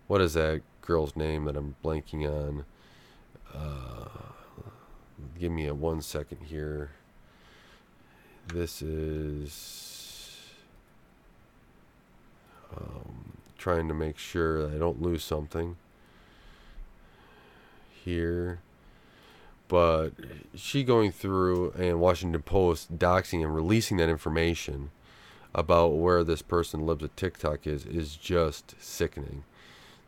what 0.07 0.19
is 0.19 0.33
that 0.33 0.62
girl's 0.81 1.15
name 1.15 1.45
that 1.45 1.55
I'm 1.55 1.75
blanking 1.83 2.27
on? 2.29 2.65
Uh, 3.53 4.33
give 5.39 5.51
me 5.51 5.65
a 5.67 5.74
one 5.74 6.01
second 6.01 6.39
here. 6.48 6.91
This 8.53 8.81
is 8.81 9.88
um, 12.75 13.33
trying 13.57 13.88
to 13.88 13.93
make 13.93 14.17
sure 14.17 14.61
that 14.61 14.75
I 14.75 14.77
don't 14.77 15.01
lose 15.01 15.23
something 15.23 15.77
here 18.03 18.59
but 19.69 20.09
she 20.55 20.83
going 20.83 21.11
through 21.11 21.71
and 21.71 22.01
Washington 22.01 22.41
Post 22.41 22.97
doxing 22.97 23.43
and 23.43 23.55
releasing 23.55 23.97
that 23.97 24.09
information 24.09 24.89
about 25.53 25.89
where 25.89 26.23
this 26.23 26.41
person 26.41 26.85
lives 26.85 27.03
at 27.03 27.15
TikTok 27.15 27.65
is 27.65 27.85
is 27.85 28.17
just 28.17 28.75
sickening. 28.81 29.45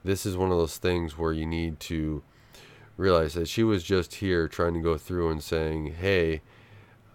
This 0.03 0.25
is 0.25 0.35
one 0.35 0.51
of 0.51 0.57
those 0.57 0.77
things 0.77 1.17
where 1.17 1.31
you 1.31 1.45
need 1.45 1.79
to 1.81 2.23
realize 2.97 3.35
that 3.35 3.47
she 3.47 3.63
was 3.63 3.83
just 3.83 4.15
here 4.15 4.47
trying 4.47 4.73
to 4.73 4.79
go 4.79 4.97
through 4.97 5.29
and 5.29 5.43
saying, 5.43 5.93
"Hey, 5.93 6.41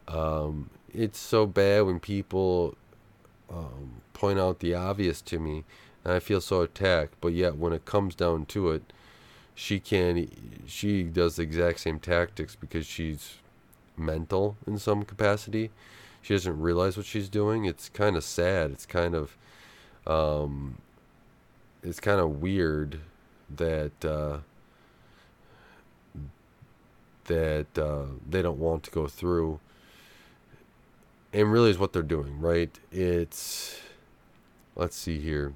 um, 0.06 0.70
it's 0.94 1.18
so 1.18 1.46
bad 1.46 1.84
when 1.84 1.98
people 1.98 2.76
um, 3.50 4.02
point 4.16 4.38
out 4.38 4.60
the 4.60 4.74
obvious 4.74 5.20
to 5.22 5.38
me, 5.38 5.64
and 6.02 6.14
I 6.14 6.20
feel 6.20 6.40
so 6.40 6.62
attacked. 6.62 7.14
But 7.20 7.34
yet, 7.34 7.56
when 7.56 7.74
it 7.74 7.84
comes 7.84 8.14
down 8.14 8.46
to 8.46 8.70
it, 8.70 8.92
she 9.54 9.78
can 9.78 10.28
she 10.66 11.02
does 11.02 11.36
the 11.36 11.42
exact 11.42 11.80
same 11.80 11.98
tactics 11.98 12.56
because 12.56 12.86
she's 12.86 13.36
mental 13.96 14.56
in 14.66 14.78
some 14.78 15.04
capacity. 15.04 15.70
She 16.22 16.34
doesn't 16.34 16.60
realize 16.60 16.96
what 16.96 17.06
she's 17.06 17.28
doing. 17.28 17.66
It's 17.66 17.88
kind 17.88 18.16
of 18.16 18.24
sad. 18.24 18.70
It's 18.70 18.86
kind 18.86 19.14
of 19.14 19.36
um, 20.06 20.78
it's 21.82 22.00
kind 22.00 22.20
of 22.20 22.40
weird 22.40 23.00
that 23.54 24.04
uh, 24.04 24.38
that 27.24 27.78
uh, 27.78 28.06
they 28.28 28.40
don't 28.40 28.58
want 28.58 28.82
to 28.84 28.90
go 28.90 29.06
through 29.06 29.60
and 31.32 31.52
really 31.52 31.70
is 31.70 31.78
what 31.78 31.92
they're 31.92 32.02
doing, 32.02 32.40
right? 32.40 32.78
It's 32.90 33.78
let's 34.76 34.96
see 34.96 35.18
here. 35.18 35.54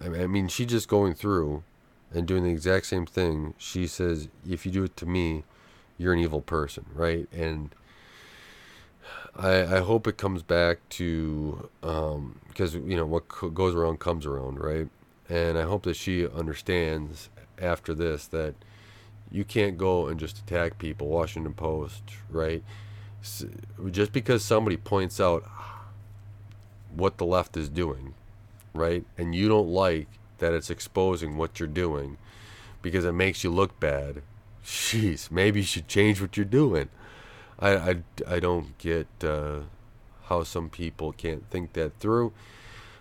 I 0.00 0.26
mean, 0.26 0.48
she's 0.48 0.66
just 0.66 0.88
going 0.88 1.14
through 1.14 1.62
and 2.14 2.26
doing 2.26 2.44
the 2.44 2.50
exact 2.50 2.86
same 2.86 3.06
thing, 3.06 3.54
she 3.58 3.86
says, 3.86 4.28
if 4.48 4.64
you 4.64 4.72
do 4.72 4.84
it 4.84 4.96
to 4.98 5.06
me, 5.06 5.42
you're 5.98 6.12
an 6.12 6.20
evil 6.20 6.40
person, 6.40 6.86
right? 6.94 7.28
And 7.32 7.74
I, 9.36 9.76
I 9.76 9.80
hope 9.80 10.06
it 10.06 10.16
comes 10.16 10.42
back 10.42 10.78
to, 10.90 11.68
because, 11.80 12.76
um, 12.76 12.88
you 12.88 12.96
know, 12.96 13.04
what 13.04 13.26
goes 13.52 13.74
around 13.74 13.98
comes 13.98 14.26
around, 14.26 14.60
right? 14.60 14.88
And 15.28 15.58
I 15.58 15.62
hope 15.62 15.82
that 15.84 15.96
she 15.96 16.26
understands 16.26 17.30
after 17.60 17.94
this 17.94 18.26
that 18.28 18.54
you 19.30 19.44
can't 19.44 19.76
go 19.76 20.06
and 20.06 20.20
just 20.20 20.38
attack 20.38 20.78
people, 20.78 21.08
Washington 21.08 21.54
Post, 21.54 22.02
right? 22.30 22.62
Just 23.90 24.12
because 24.12 24.44
somebody 24.44 24.76
points 24.76 25.20
out 25.20 25.44
what 26.96 27.18
the 27.18 27.26
left 27.26 27.56
is 27.56 27.68
doing, 27.68 28.14
right? 28.72 29.04
And 29.18 29.34
you 29.34 29.48
don't 29.48 29.68
like 29.68 30.08
that 30.38 30.52
it's 30.52 30.70
exposing 30.70 31.36
what 31.36 31.58
you're 31.58 31.68
doing 31.68 32.18
because 32.82 33.04
it 33.04 33.12
makes 33.12 33.44
you 33.44 33.50
look 33.50 33.78
bad. 33.80 34.22
Jeez, 34.64 35.30
maybe 35.30 35.60
you 35.60 35.66
should 35.66 35.88
change 35.88 36.20
what 36.20 36.36
you're 36.36 36.44
doing. 36.44 36.88
I, 37.58 37.76
I, 37.76 37.96
I 38.26 38.40
don't 38.40 38.76
get 38.78 39.06
uh, 39.22 39.60
how 40.24 40.42
some 40.42 40.68
people 40.68 41.12
can't 41.12 41.48
think 41.50 41.74
that 41.74 41.98
through. 41.98 42.32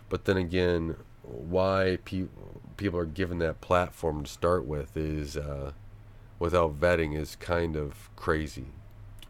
But 0.10 0.26
then 0.26 0.38
again, 0.38 0.96
why 1.24 1.98
pe- 2.06 2.28
people 2.78 3.00
are 3.00 3.06
given 3.06 3.40
that 3.40 3.62
platform 3.62 4.24
to 4.24 4.32
start 4.32 4.66
with 4.66 4.96
is 4.96 5.38
uh, 5.38 5.72
without 6.40 6.80
vetting 6.80 7.18
is 7.18 7.36
kind 7.38 7.76
of 7.76 8.10
crazy, 8.16 8.68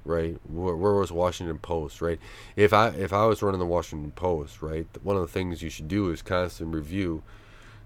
right? 0.06 0.38
Where, 0.50 0.76
where, 0.76 0.94
was 0.94 1.12
Washington 1.12 1.60
Post, 1.60 2.02
right? 2.02 2.20
If 2.56 2.74
I 2.74 2.90
if 2.90 3.14
I 3.14 3.26
was 3.26 3.42
running 3.42 3.60
the 3.60 3.66
Washington 3.66 4.12
Post, 4.12 4.62
right, 4.62 4.88
one 5.02 5.16
of 5.16 5.22
the 5.22 5.28
things 5.28 5.62
you 5.62 5.70
should 5.70 5.88
do 5.88 6.10
is 6.10 6.22
constant 6.22 6.74
review 6.74 7.24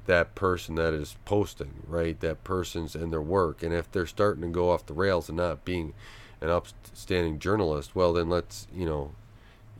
that 0.08 0.36
person 0.36 0.76
that 0.76 0.94
is 0.94 1.16
posting, 1.26 1.84
right? 1.86 2.20
That 2.22 2.44
person's 2.44 2.96
and 2.96 3.14
their 3.14 3.22
work. 3.22 3.62
And 3.62 3.74
if 3.74 3.92
they're 3.92 4.08
starting 4.08 4.42
to 4.42 4.48
go 4.48 4.72
off 4.72 4.86
the 4.86 4.94
rails 4.94 5.30
and 5.30 5.38
not 5.38 5.64
being 5.64 5.94
an 6.42 6.50
upstanding 6.50 7.40
journalist, 7.40 7.96
well, 7.96 8.14
then 8.14 8.30
let's, 8.30 8.68
you 8.74 8.86
know, 8.86 9.12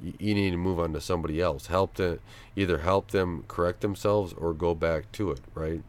you, 0.04 0.14
you 0.20 0.36
need 0.36 0.52
to 0.52 0.58
move 0.58 0.80
on 0.80 0.94
to 0.94 1.02
somebody 1.02 1.42
else. 1.42 1.68
Help 1.68 1.96
to 1.96 2.20
either 2.56 2.80
help 2.80 3.12
them 3.12 3.46
correct 3.48 3.82
themselves 3.82 4.34
or 4.34 4.54
go 4.54 4.76
back 4.76 5.12
to 5.14 5.32
it, 5.32 5.42
right? 5.56 5.82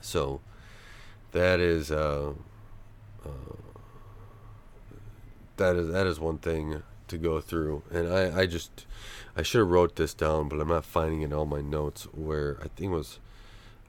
So 0.00 0.40
that 1.32 1.60
is, 1.60 1.90
uh, 1.90 2.32
uh, 3.24 3.28
that 5.56 5.76
is 5.76 5.88
that 5.88 6.06
is 6.06 6.20
one 6.20 6.38
thing 6.38 6.82
to 7.08 7.18
go 7.18 7.40
through. 7.40 7.82
And 7.90 8.12
I, 8.12 8.40
I 8.40 8.46
just 8.46 8.86
I 9.36 9.42
should 9.42 9.60
have 9.60 9.70
wrote 9.70 9.96
this 9.96 10.14
down, 10.14 10.48
but 10.48 10.60
I'm 10.60 10.68
not 10.68 10.84
finding 10.84 11.22
it 11.22 11.26
in 11.26 11.32
all 11.32 11.46
my 11.46 11.60
notes 11.60 12.04
where 12.12 12.58
I 12.60 12.68
think 12.68 12.92
it 12.92 12.96
was 12.96 13.18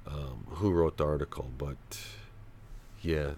um, 0.05 0.45
who 0.49 0.71
wrote 0.71 0.97
the 0.97 1.05
article, 1.05 1.51
but 1.57 1.77
yeah, 3.01 3.31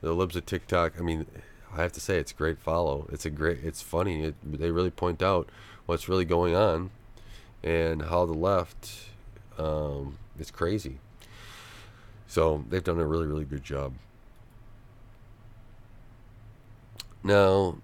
the 0.00 0.12
libs 0.12 0.36
of 0.36 0.46
TikTok. 0.46 0.94
I 0.98 1.02
mean, 1.02 1.26
I 1.72 1.82
have 1.82 1.92
to 1.92 2.00
say 2.00 2.18
it's 2.18 2.32
a 2.32 2.34
great 2.34 2.58
follow. 2.58 3.08
It's 3.12 3.24
a 3.24 3.30
great. 3.30 3.60
It's 3.62 3.82
funny. 3.82 4.24
It, 4.24 4.34
they 4.44 4.70
really 4.70 4.90
point 4.90 5.22
out 5.22 5.48
what's 5.86 6.08
really 6.08 6.24
going 6.24 6.54
on, 6.54 6.90
and 7.62 8.02
how 8.02 8.26
the 8.26 8.34
left. 8.34 9.08
Um, 9.58 10.18
it's 10.38 10.50
crazy. 10.50 10.98
So 12.26 12.64
they've 12.68 12.82
done 12.82 12.98
a 12.98 13.06
really 13.06 13.26
really 13.26 13.44
good 13.44 13.64
job. 13.64 13.94
Now, 17.24 17.78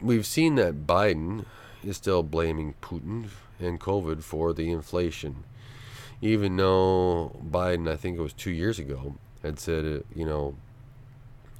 we've 0.00 0.26
seen 0.26 0.56
that 0.56 0.86
Biden 0.86 1.44
is 1.84 1.96
still 1.96 2.22
blaming 2.22 2.74
Putin 2.82 3.28
and 3.60 3.80
COVID 3.80 4.22
for 4.22 4.52
the 4.52 4.70
inflation 4.70 5.44
even 6.20 6.56
though 6.56 7.36
Biden, 7.50 7.90
I 7.90 7.96
think 7.96 8.18
it 8.18 8.22
was 8.22 8.32
two 8.32 8.50
years 8.50 8.78
ago, 8.78 9.16
had 9.42 9.58
said, 9.58 9.84
uh, 9.84 10.02
you 10.14 10.24
know, 10.24 10.56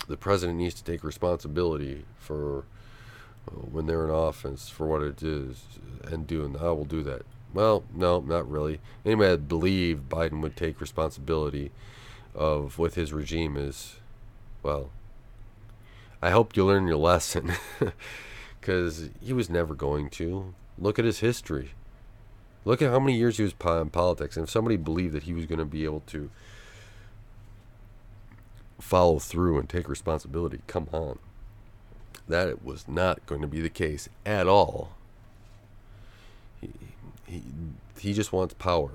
the 0.09 0.17
president 0.17 0.59
needs 0.59 0.75
to 0.75 0.85
take 0.85 1.05
responsibility 1.05 2.05
for 2.19 2.65
uh, 3.49 3.53
when 3.53 3.87
they're 3.87 4.05
in 4.05 4.11
office 4.11 4.69
for 4.69 4.87
what 4.87 5.03
it 5.03 5.23
is 5.23 5.65
and 6.05 6.27
do, 6.27 6.45
and 6.45 6.57
I 6.57 6.71
will 6.71 6.85
do 6.85 7.03
that. 7.03 7.23
Well, 7.53 7.85
no, 7.95 8.21
not 8.21 8.51
really. 8.51 8.81
Anybody 9.05 9.31
that 9.31 9.49
believed 9.49 10.09
Biden 10.09 10.41
would 10.43 10.57
take 10.57 10.81
responsibility 10.81 11.71
of 12.35 12.79
with 12.79 12.95
his 12.95 13.13
regime 13.13 13.57
is, 13.57 13.97
well, 14.63 14.91
I 16.23 16.31
hope 16.31 16.57
you 16.57 16.65
learn 16.65 16.87
your 16.87 16.97
lesson 16.97 17.53
because 18.61 19.11
he 19.23 19.33
was 19.33 19.51
never 19.51 19.75
going 19.75 20.11
to. 20.11 20.55
Look 20.79 20.99
at 20.99 21.05
his 21.05 21.21
history. 21.21 21.73
Look 22.65 22.83
at 22.83 22.91
how 22.91 22.99
many 22.99 23.17
years 23.17 23.37
he 23.37 23.45
was 23.45 23.55
in 23.65 23.91
politics. 23.91 24.37
And 24.37 24.45
if 24.45 24.51
somebody 24.51 24.77
believed 24.77 25.15
that 25.15 25.23
he 25.23 25.33
was 25.33 25.47
going 25.47 25.59
to 25.59 25.65
be 25.65 25.85
able 25.85 26.03
to 26.09 26.31
follow 28.81 29.19
through 29.19 29.59
and 29.59 29.69
take 29.69 29.89
responsibility, 29.89 30.61
come 30.67 30.89
on. 30.93 31.19
That 32.29 32.65
was 32.65 32.89
not 32.89 33.25
going 33.27 33.41
to 33.41 33.47
be 33.47 33.61
the 33.61 33.71
case 33.71 34.09
at 34.25 34.49
all. 34.49 34.91
He, 36.61 36.71
he, 37.27 37.43
he 37.99 38.13
just 38.13 38.33
wants 38.33 38.55
power. 38.55 38.91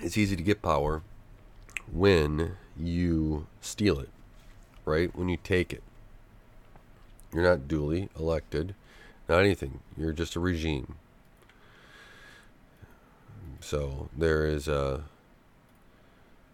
It's 0.00 0.18
easy 0.18 0.36
to 0.36 0.42
get 0.42 0.60
power 0.60 1.02
when 1.90 2.56
you 2.76 3.46
steal 3.60 3.98
it, 3.98 4.10
right? 4.84 5.14
When 5.14 5.28
you 5.28 5.38
take 5.42 5.72
it. 5.72 5.82
You're 7.32 7.42
not 7.42 7.66
duly 7.66 8.08
elected, 8.18 8.74
not 9.28 9.40
anything. 9.40 9.80
You're 9.96 10.12
just 10.12 10.36
a 10.36 10.40
regime. 10.40 10.96
So 13.60 14.08
there 14.16 14.46
is 14.46 14.68
a 14.68 15.04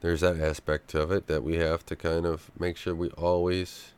there's 0.01 0.23
that 0.23 0.41
aspect 0.41 0.95
of 0.95 1.11
it 1.11 1.27
that 1.27 1.43
we 1.43 1.57
have 1.57 1.85
to 1.87 1.97
kind 1.97 2.25
of 2.25 2.51
make 2.59 2.77
sure 2.77 2.95
we 2.95 3.11
always 3.11 3.93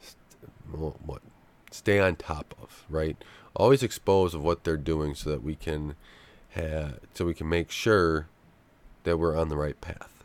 st- 0.00 0.96
what 1.06 1.22
stay 1.70 1.98
on 1.98 2.16
top 2.16 2.54
of, 2.60 2.84
right? 2.90 3.16
Always 3.56 3.82
expose 3.82 4.34
of 4.34 4.42
what 4.42 4.64
they're 4.64 4.76
doing 4.76 5.14
so 5.14 5.30
that 5.30 5.42
we 5.42 5.54
can 5.54 5.94
so 6.54 7.24
we 7.24 7.32
can 7.32 7.48
make 7.48 7.70
sure 7.70 8.26
that 9.04 9.16
we're 9.16 9.36
on 9.36 9.48
the 9.48 9.56
right 9.56 9.80
path. 9.80 10.24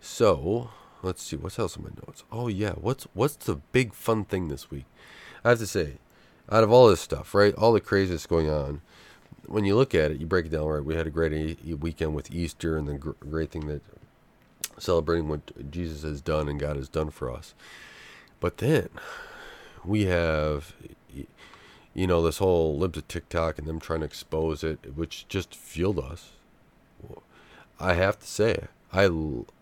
So, 0.00 0.70
let's 1.02 1.22
see 1.22 1.36
what's 1.36 1.58
else 1.58 1.76
in 1.76 1.84
my 1.84 1.90
notes. 2.06 2.24
Oh 2.30 2.48
yeah, 2.48 2.72
what's 2.72 3.06
what's 3.14 3.36
the 3.36 3.56
big 3.72 3.94
fun 3.94 4.24
thing 4.24 4.48
this 4.48 4.70
week? 4.70 4.86
I 5.44 5.50
have 5.50 5.58
to 5.58 5.66
say, 5.66 5.98
out 6.50 6.64
of 6.64 6.72
all 6.72 6.88
this 6.88 7.00
stuff, 7.00 7.34
right, 7.34 7.54
all 7.54 7.72
the 7.72 7.80
craziness 7.80 8.26
going 8.26 8.50
on, 8.50 8.80
when 9.46 9.64
you 9.64 9.76
look 9.76 9.94
at 9.94 10.10
it, 10.10 10.20
you 10.20 10.26
break 10.26 10.46
it 10.46 10.52
down. 10.52 10.66
Right, 10.66 10.84
we 10.84 10.94
had 10.94 11.06
a 11.06 11.10
great 11.10 11.58
weekend 11.80 12.14
with 12.14 12.34
Easter, 12.34 12.76
and 12.76 12.88
the 12.88 12.94
great 12.94 13.50
thing 13.50 13.66
that 13.68 13.82
celebrating 14.78 15.28
what 15.28 15.70
Jesus 15.70 16.02
has 16.02 16.20
done 16.20 16.48
and 16.48 16.60
God 16.60 16.76
has 16.76 16.88
done 16.88 17.10
for 17.10 17.32
us. 17.32 17.54
But 18.40 18.58
then 18.58 18.88
we 19.84 20.04
have, 20.04 20.74
you 21.94 22.06
know, 22.06 22.22
this 22.22 22.38
whole 22.38 22.78
libs 22.78 22.98
of 22.98 23.08
TikTok 23.08 23.58
and 23.58 23.66
them 23.66 23.80
trying 23.80 24.00
to 24.00 24.06
expose 24.06 24.62
it, 24.62 24.96
which 24.96 25.26
just 25.28 25.54
fueled 25.54 25.98
us. 25.98 26.30
I 27.80 27.94
have 27.94 28.18
to 28.20 28.26
say, 28.26 28.66
I, 28.92 29.08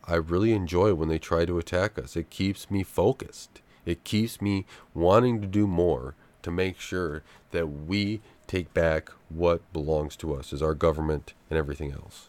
I 0.06 0.14
really 0.14 0.52
enjoy 0.52 0.94
when 0.94 1.08
they 1.08 1.18
try 1.18 1.44
to 1.44 1.58
attack 1.58 1.98
us. 1.98 2.16
It 2.16 2.30
keeps 2.30 2.70
me 2.70 2.82
focused. 2.82 3.60
It 3.84 4.04
keeps 4.04 4.40
me 4.40 4.66
wanting 4.94 5.40
to 5.40 5.46
do 5.46 5.66
more 5.66 6.14
to 6.42 6.50
make 6.50 6.78
sure 6.78 7.22
that 7.50 7.66
we 7.66 8.20
take 8.46 8.72
back 8.72 9.10
what 9.28 9.72
belongs 9.72 10.16
to 10.16 10.34
us 10.34 10.52
as 10.52 10.62
our 10.62 10.74
government 10.74 11.34
and 11.50 11.58
everything 11.58 11.92
else, 11.92 12.28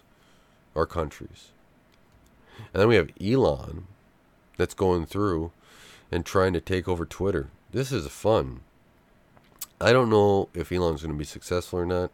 our 0.76 0.86
countries. 0.86 1.50
And 2.74 2.82
then 2.82 2.88
we 2.88 2.96
have 2.96 3.12
Elon 3.22 3.86
that's 4.58 4.74
going 4.74 5.06
through 5.06 5.52
and 6.12 6.26
trying 6.26 6.54
to 6.54 6.62
take 6.62 6.88
over 6.88 7.06
Twitter. 7.06 7.50
This 7.72 7.92
is 7.92 8.08
fun. 8.08 8.62
I 9.80 9.94
don't 9.94 10.10
know 10.10 10.50
if 10.54 10.72
Elon's 10.72 11.04
going 11.04 11.14
to 11.14 11.20
be 11.20 11.26
successful 11.26 11.80
or 11.80 11.86
not, 11.86 12.12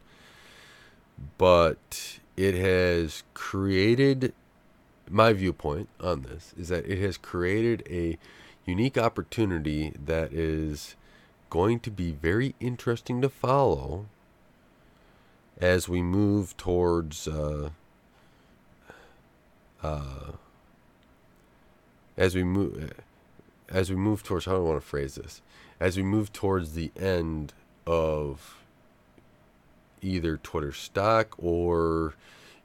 but 1.37 2.19
it 2.35 2.55
has 2.55 3.23
created 3.33 4.33
my 5.09 5.33
viewpoint 5.33 5.89
on 5.99 6.23
this 6.23 6.53
is 6.57 6.69
that 6.69 6.85
it 6.85 6.99
has 6.99 7.17
created 7.17 7.83
a 7.89 8.17
unique 8.65 8.97
opportunity 8.97 9.93
that 10.05 10.33
is 10.33 10.95
going 11.49 11.79
to 11.79 11.91
be 11.91 12.11
very 12.11 12.55
interesting 12.59 13.21
to 13.21 13.29
follow 13.29 14.05
as 15.59 15.87
we 15.87 16.01
move 16.01 16.55
towards 16.57 17.27
uh, 17.27 17.69
uh, 19.81 20.31
as 22.17 22.35
we 22.35 22.43
move 22.43 22.93
as 23.69 23.89
we 23.89 23.95
move 23.95 24.23
towards 24.23 24.45
how 24.45 24.53
do 24.53 24.57
I 24.57 24.61
want 24.61 24.81
to 24.81 24.87
phrase 24.87 25.15
this? 25.15 25.41
As 25.79 25.97
we 25.97 26.03
move 26.03 26.31
towards 26.31 26.73
the 26.73 26.91
end 26.95 27.53
of 27.85 28.57
either 30.01 30.37
Twitter 30.37 30.71
stock 30.71 31.35
or 31.37 32.13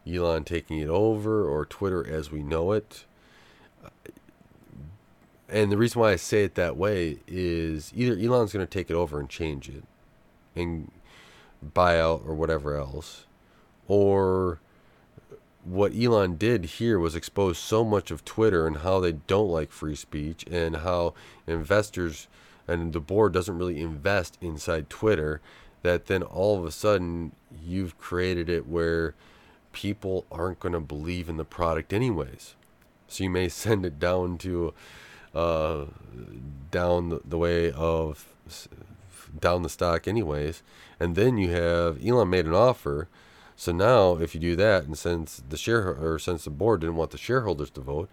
Elon 0.08 0.44
taking 0.44 0.78
it 0.78 0.88
over 0.88 1.44
or 1.44 1.64
Twitter 1.64 2.06
as 2.06 2.30
we 2.30 2.42
know 2.42 2.72
it. 2.72 3.04
And 5.48 5.72
the 5.72 5.78
reason 5.78 6.00
why 6.00 6.12
I 6.12 6.16
say 6.16 6.44
it 6.44 6.54
that 6.56 6.76
way 6.76 7.18
is 7.26 7.92
either 7.94 8.18
Elon's 8.18 8.52
going 8.52 8.66
to 8.66 8.70
take 8.70 8.90
it 8.90 8.94
over 8.94 9.18
and 9.18 9.28
change 9.28 9.68
it 9.68 9.84
and 10.54 10.90
buy 11.62 11.98
out 11.98 12.22
or 12.26 12.34
whatever 12.34 12.76
else, 12.76 13.26
or 13.86 14.60
what 15.64 15.92
Elon 15.94 16.36
did 16.36 16.64
here 16.64 16.98
was 16.98 17.14
expose 17.14 17.58
so 17.58 17.84
much 17.84 18.10
of 18.10 18.24
Twitter 18.24 18.66
and 18.66 18.78
how 18.78 19.00
they 19.00 19.12
don't 19.12 19.50
like 19.50 19.70
free 19.70 19.94
speech 19.94 20.44
and 20.50 20.76
how 20.76 21.14
investors 21.46 22.28
and 22.66 22.92
the 22.92 23.00
board 23.00 23.32
doesn't 23.32 23.58
really 23.58 23.80
invest 23.80 24.38
inside 24.40 24.90
Twitter 24.90 25.40
that 25.82 26.06
then 26.06 26.22
all 26.22 26.58
of 26.58 26.64
a 26.64 26.70
sudden 26.70 27.32
you've 27.64 27.98
created 27.98 28.48
it 28.48 28.66
where 28.66 29.14
people 29.72 30.26
aren't 30.30 30.60
going 30.60 30.72
to 30.72 30.80
believe 30.80 31.28
in 31.28 31.36
the 31.36 31.44
product 31.44 31.92
anyways. 31.92 32.54
So 33.08 33.24
you 33.24 33.30
may 33.30 33.48
send 33.48 33.84
it 33.84 33.98
down 33.98 34.38
to 34.38 34.74
uh, 35.34 35.84
down 36.70 37.20
the 37.24 37.38
way 37.38 37.70
of 37.72 38.26
down 39.38 39.62
the 39.62 39.68
stock 39.68 40.08
anyways 40.08 40.62
and 40.98 41.14
then 41.14 41.36
you 41.36 41.50
have 41.50 42.04
Elon 42.04 42.30
made 42.30 42.46
an 42.46 42.54
offer 42.54 43.08
so 43.56 43.72
now 43.72 44.16
if 44.16 44.34
you 44.34 44.40
do 44.40 44.56
that 44.56 44.84
and 44.84 44.96
since 44.96 45.42
the 45.48 45.56
share 45.56 45.94
or 45.94 46.18
since 46.18 46.44
the 46.44 46.50
board 46.50 46.80
didn't 46.80 46.96
want 46.96 47.10
the 47.10 47.18
shareholders 47.18 47.70
to 47.70 47.80
vote 47.80 48.08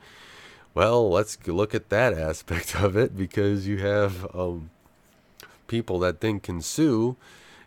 well 0.74 1.10
let's 1.10 1.38
look 1.48 1.74
at 1.74 1.90
that 1.90 2.14
aspect 2.18 2.76
of 2.76 2.98
it 2.98 3.16
because 3.16 3.66
you 3.66 3.78
have 3.78 4.28
um, 4.36 4.70
people 5.68 6.00
that 6.00 6.22
then 6.22 6.40
can 6.40 6.62
sue 6.62 7.16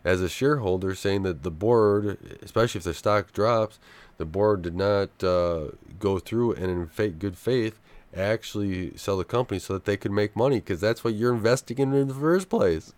as 0.09 0.21
a 0.21 0.29
shareholder 0.29 0.95
saying 0.95 1.23
that 1.23 1.43
the 1.43 1.51
board 1.51 2.17
especially 2.41 2.79
if 2.79 2.83
the 2.83 2.93
stock 2.93 3.31
drops 3.31 3.79
the 4.17 4.25
board 4.25 4.61
did 4.61 4.75
not 4.75 5.09
uh, 5.23 5.67
go 5.99 6.19
through 6.19 6.53
and 6.53 6.65
in 6.97 7.09
good 7.11 7.37
faith 7.37 7.79
actually 8.15 8.95
sell 8.97 9.17
the 9.17 9.23
company 9.23 9.59
so 9.59 9.73
that 9.73 9.85
they 9.85 9.97
could 9.97 10.11
make 10.11 10.35
money 10.35 10.57
because 10.57 10.81
that's 10.81 11.03
what 11.03 11.13
you're 11.13 11.33
investing 11.33 11.77
in 11.77 11.93
in 11.93 12.07
the 12.07 12.13
first 12.13 12.49
place. 12.49 12.93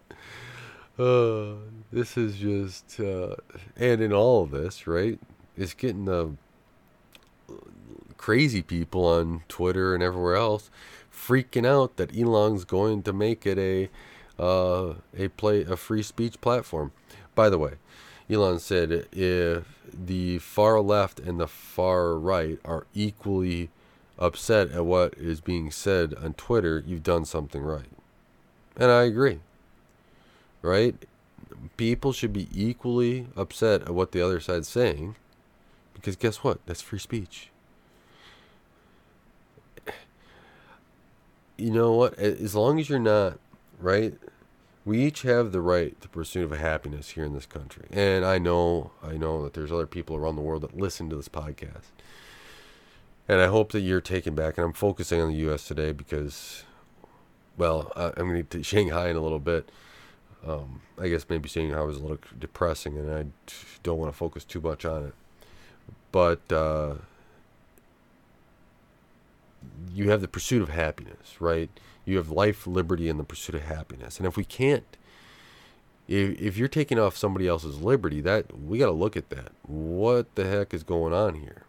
Uh, 0.97 1.53
this 1.91 2.17
is 2.17 2.37
just, 2.37 2.99
uh, 2.99 3.35
and 3.75 4.01
in 4.01 4.13
all 4.13 4.43
of 4.43 4.51
this, 4.51 4.87
right? 4.87 5.19
It's 5.57 5.73
getting 5.73 6.05
the 6.05 6.31
crazy 8.17 8.61
people 8.61 9.05
on 9.05 9.43
Twitter 9.47 9.93
and 9.93 10.03
everywhere 10.03 10.35
else 10.35 10.69
freaking 11.11 11.65
out 11.65 11.97
that 11.97 12.15
Elon's 12.17 12.65
going 12.65 13.03
to 13.03 13.13
make 13.13 13.45
it 13.45 13.57
a 13.57 13.89
uh, 14.41 14.95
a 15.17 15.27
play 15.29 15.61
a 15.63 15.77
free 15.77 16.01
speech 16.01 16.41
platform. 16.41 16.91
By 17.35 17.49
the 17.49 17.59
way, 17.59 17.73
Elon 18.29 18.59
said 18.59 19.07
if 19.11 19.63
the 19.93 20.39
far 20.39 20.81
left 20.81 21.19
and 21.19 21.39
the 21.39 21.47
far 21.47 22.17
right 22.17 22.59
are 22.65 22.85
equally 22.93 23.69
upset 24.17 24.71
at 24.71 24.85
what 24.85 25.13
is 25.15 25.41
being 25.41 25.69
said 25.71 26.13
on 26.15 26.33
Twitter, 26.33 26.83
you've 26.85 27.03
done 27.03 27.25
something 27.25 27.61
right. 27.61 27.89
And 28.77 28.91
I 28.91 29.03
agree. 29.03 29.39
Right? 30.61 30.95
People 31.77 32.11
should 32.11 32.33
be 32.33 32.47
equally 32.53 33.27
upset 33.35 33.83
at 33.83 33.91
what 33.91 34.11
the 34.11 34.21
other 34.21 34.39
side's 34.39 34.67
saying 34.67 35.15
because 35.93 36.15
guess 36.15 36.37
what? 36.37 36.65
That's 36.65 36.81
free 36.81 36.99
speech. 36.99 37.49
You 41.57 41.69
know 41.69 41.91
what? 41.93 42.17
As 42.17 42.55
long 42.55 42.79
as 42.79 42.89
you're 42.89 42.97
not, 42.97 43.37
right? 43.81 44.13
We 44.83 45.03
each 45.05 45.21
have 45.23 45.51
the 45.51 45.61
right 45.61 45.99
to 46.01 46.09
pursue 46.09 46.43
of 46.43 46.51
happiness 46.51 47.11
here 47.11 47.23
in 47.23 47.33
this 47.33 47.45
country. 47.45 47.85
And 47.91 48.25
I 48.25 48.37
know, 48.37 48.91
I 49.03 49.13
know 49.13 49.43
that 49.43 49.53
there's 49.53 49.71
other 49.71 49.85
people 49.85 50.15
around 50.15 50.35
the 50.37 50.41
world 50.41 50.63
that 50.63 50.77
listen 50.77 51.09
to 51.09 51.15
this 51.15 51.29
podcast 51.29 51.91
and 53.31 53.39
I 53.39 53.47
hope 53.47 53.71
that 53.71 53.79
you're 53.79 54.01
taken 54.01 54.35
back. 54.35 54.57
And 54.57 54.65
I'm 54.65 54.73
focusing 54.73 55.21
on 55.21 55.29
the 55.29 55.37
U.S. 55.37 55.65
today 55.65 55.93
because, 55.93 56.65
well, 57.57 57.91
I'm 57.95 58.27
going 58.27 58.45
to 58.45 58.63
Shanghai 58.63 59.09
in 59.09 59.15
a 59.15 59.21
little 59.21 59.39
bit. 59.39 59.69
Um, 60.45 60.81
I 60.99 61.07
guess 61.07 61.25
maybe 61.29 61.47
Shanghai 61.47 61.79
was 61.81 61.97
a 61.97 62.01
little 62.01 62.17
depressing, 62.37 62.97
and 62.97 63.09
I 63.09 63.25
don't 63.83 63.99
want 63.99 64.11
to 64.11 64.17
focus 64.17 64.43
too 64.43 64.59
much 64.59 64.83
on 64.83 65.05
it. 65.05 65.13
But 66.11 66.51
uh, 66.51 66.95
you 69.93 70.09
have 70.09 70.19
the 70.19 70.27
pursuit 70.27 70.61
of 70.61 70.69
happiness, 70.69 71.39
right? 71.39 71.69
You 72.05 72.17
have 72.17 72.29
life, 72.29 72.65
liberty, 72.65 73.09
and 73.09 73.19
the 73.19 73.23
pursuit 73.23 73.55
of 73.55 73.61
happiness. 73.63 74.17
And 74.17 74.25
if 74.25 74.35
we 74.35 74.43
can't, 74.43 74.97
if, 76.07 76.39
if 76.41 76.57
you're 76.57 76.67
taking 76.67 76.99
off 76.99 77.15
somebody 77.15 77.47
else's 77.47 77.79
liberty, 77.79 78.21
that 78.21 78.59
we 78.59 78.79
got 78.79 78.87
to 78.87 78.91
look 78.91 79.15
at 79.15 79.29
that. 79.29 79.51
What 79.67 80.33
the 80.35 80.47
heck 80.47 80.73
is 80.73 80.83
going 80.83 81.13
on 81.13 81.35
here? 81.35 81.63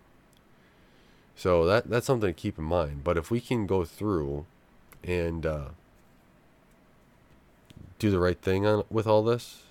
So 1.36 1.64
that 1.66 1.88
that's 1.88 2.06
something 2.06 2.28
to 2.28 2.40
keep 2.40 2.58
in 2.58 2.64
mind. 2.64 3.04
But 3.04 3.16
if 3.16 3.30
we 3.30 3.40
can 3.40 3.66
go 3.66 3.84
through 3.84 4.46
and 5.02 5.44
uh, 5.44 5.68
do 7.98 8.10
the 8.10 8.18
right 8.18 8.40
thing 8.40 8.66
on 8.66 8.84
with 8.90 9.06
all 9.06 9.22
this, 9.22 9.62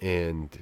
and 0.00 0.58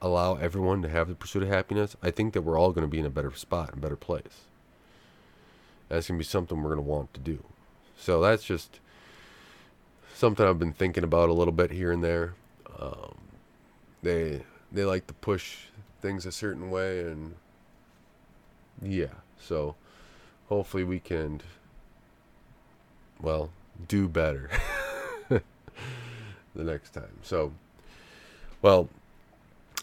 allow 0.00 0.36
everyone 0.36 0.82
to 0.82 0.88
have 0.88 1.08
the 1.08 1.14
pursuit 1.14 1.42
of 1.42 1.48
happiness, 1.48 1.96
I 2.02 2.10
think 2.10 2.34
that 2.34 2.42
we're 2.42 2.58
all 2.58 2.72
going 2.72 2.86
to 2.86 2.90
be 2.90 2.98
in 2.98 3.06
a 3.06 3.10
better 3.10 3.32
spot, 3.34 3.72
a 3.72 3.76
better 3.76 3.96
place. 3.96 4.42
That's 5.88 6.08
going 6.08 6.18
to 6.18 6.22
be 6.22 6.28
something 6.28 6.62
we're 6.62 6.74
going 6.74 6.84
to 6.84 6.90
want 6.90 7.14
to 7.14 7.20
do. 7.20 7.42
So 8.04 8.20
that's 8.20 8.44
just 8.44 8.80
something 10.14 10.46
I've 10.46 10.58
been 10.58 10.74
thinking 10.74 11.04
about 11.04 11.30
a 11.30 11.32
little 11.32 11.54
bit 11.54 11.70
here 11.70 11.90
and 11.90 12.04
there. 12.04 12.34
Um, 12.78 13.14
they 14.02 14.42
they 14.70 14.84
like 14.84 15.06
to 15.06 15.14
push 15.14 15.56
things 16.02 16.26
a 16.26 16.32
certain 16.32 16.70
way, 16.70 17.00
and 17.00 17.34
yeah. 18.82 19.14
So 19.40 19.74
hopefully 20.50 20.84
we 20.84 21.00
can, 21.00 21.40
well, 23.22 23.48
do 23.88 24.06
better 24.06 24.50
the 25.30 25.42
next 26.54 26.90
time. 26.90 27.20
So, 27.22 27.52
well, 28.60 28.90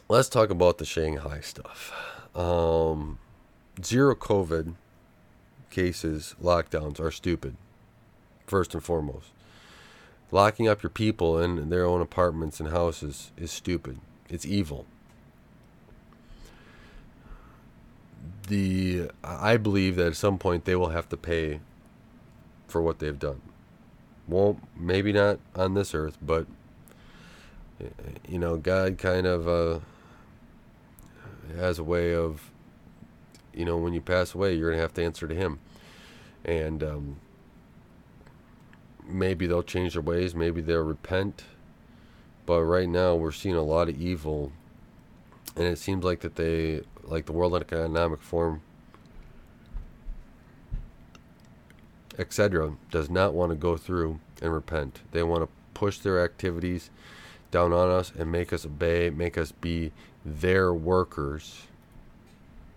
let's 0.09 0.29
talk 0.29 0.51
about 0.51 0.77
the 0.77 0.85
Shanghai 0.85 1.39
stuff. 1.39 1.91
Um, 2.35 3.17
zero 3.83 4.13
COVID 4.13 4.75
cases, 5.71 6.35
lockdowns 6.39 6.99
are 6.99 7.09
stupid, 7.09 7.55
first 8.51 8.73
and 8.73 8.83
foremost. 8.83 9.29
Locking 10.29 10.67
up 10.67 10.83
your 10.83 10.89
people 10.89 11.39
in 11.39 11.69
their 11.69 11.85
own 11.85 12.01
apartments 12.01 12.59
and 12.59 12.69
houses 12.69 13.31
is 13.37 13.49
stupid. 13.49 13.97
It's 14.29 14.45
evil. 14.45 14.85
The 18.47 19.09
I 19.23 19.55
believe 19.55 19.95
that 19.95 20.07
at 20.07 20.15
some 20.17 20.37
point 20.37 20.65
they 20.65 20.75
will 20.75 20.89
have 20.89 21.07
to 21.09 21.17
pay 21.17 21.61
for 22.67 22.81
what 22.81 22.99
they've 22.99 23.17
done. 23.17 23.41
Won't 24.27 24.59
maybe 24.77 25.13
not 25.13 25.39
on 25.55 25.73
this 25.73 25.95
earth, 25.95 26.17
but 26.21 26.45
you 28.27 28.37
know, 28.37 28.57
God 28.57 28.97
kind 28.97 29.25
of 29.25 29.47
uh, 29.47 29.79
has 31.55 31.79
a 31.79 31.83
way 31.83 32.13
of, 32.13 32.51
you 33.53 33.63
know, 33.65 33.77
when 33.77 33.93
you 33.93 34.01
pass 34.01 34.35
away, 34.35 34.55
you're 34.55 34.71
gonna 34.71 34.81
have 34.81 34.93
to 34.95 35.03
answer 35.03 35.27
to 35.27 35.35
Him, 35.35 35.59
and 36.43 36.83
um, 36.83 37.15
maybe 39.07 39.47
they'll 39.47 39.63
change 39.63 39.93
their 39.93 40.01
ways, 40.01 40.35
maybe 40.35 40.61
they'll 40.61 40.81
repent, 40.81 41.43
but 42.45 42.63
right 42.63 42.89
now 42.89 43.15
we're 43.15 43.31
seeing 43.31 43.55
a 43.55 43.63
lot 43.63 43.89
of 43.89 43.99
evil, 43.99 44.51
and 45.55 45.65
it 45.65 45.77
seems 45.77 46.03
like 46.03 46.21
that 46.21 46.35
they, 46.35 46.81
like 47.03 47.25
the 47.25 47.31
World 47.31 47.55
Economic 47.55 48.21
Forum, 48.21 48.61
etc., 52.17 52.73
does 52.89 53.09
not 53.09 53.33
want 53.33 53.51
to 53.51 53.55
go 53.55 53.77
through 53.77 54.19
and 54.41 54.53
repent. 54.53 55.01
They 55.11 55.23
want 55.23 55.43
to 55.43 55.49
push 55.73 55.99
their 55.99 56.23
activities 56.23 56.89
down 57.51 57.73
on 57.73 57.89
us 57.89 58.11
and 58.17 58.31
make 58.31 58.53
us 58.53 58.65
obey, 58.65 59.09
make 59.09 59.37
us 59.37 59.51
be 59.51 59.91
their 60.23 60.73
workers 60.73 61.63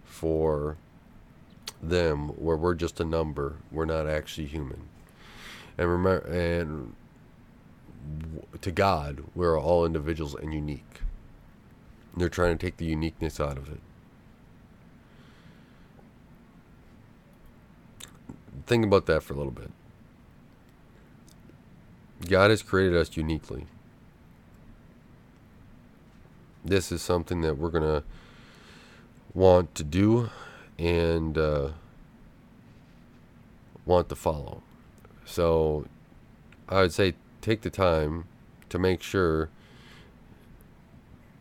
for 0.05 0.77
them 1.83 2.29
where 2.29 2.57
we're 2.57 2.75
just 2.75 3.01
a 3.01 3.05
number 3.05 3.57
we're 3.71 3.85
not 3.85 4.07
actually 4.07 4.47
human 4.47 4.89
and 5.77 5.89
remember 5.89 6.27
and 6.27 6.95
to 8.61 8.71
god 8.71 9.25
we're 9.35 9.59
all 9.59 9.85
individuals 9.85 10.35
and 10.35 10.53
unique. 10.53 11.01
They're 12.17 12.29
trying 12.29 12.57
to 12.57 12.67
take 12.67 12.77
the 12.77 12.85
uniqueness 12.85 13.41
out 13.41 13.59
of 13.59 13.69
it. 13.69 13.81
Think 18.67 18.85
about 18.87 19.07
that 19.07 19.23
for 19.23 19.35
a 19.35 19.37
little 19.37 19.53
bit. 19.53 19.71
God 22.29 22.51
has 22.51 22.63
created 22.63 22.97
us 22.97 23.17
uniquely. 23.17 23.67
This 26.65 26.91
is 26.91 27.03
something 27.03 27.43
that 27.43 27.59
we're 27.59 27.69
going 27.69 27.83
to 27.83 28.03
want 29.35 29.75
to 29.75 29.85
do 29.85 30.31
and 30.79 31.37
uh, 31.37 31.71
want 33.85 34.09
to 34.09 34.17
follow. 34.17 34.63
So 35.25 35.87
I 36.69 36.83
would 36.83 36.93
say 36.93 37.15
take 37.41 37.63
the 37.63 37.71
time 37.71 38.25
to 38.69 38.79
make 38.79 39.03
sure 39.03 39.51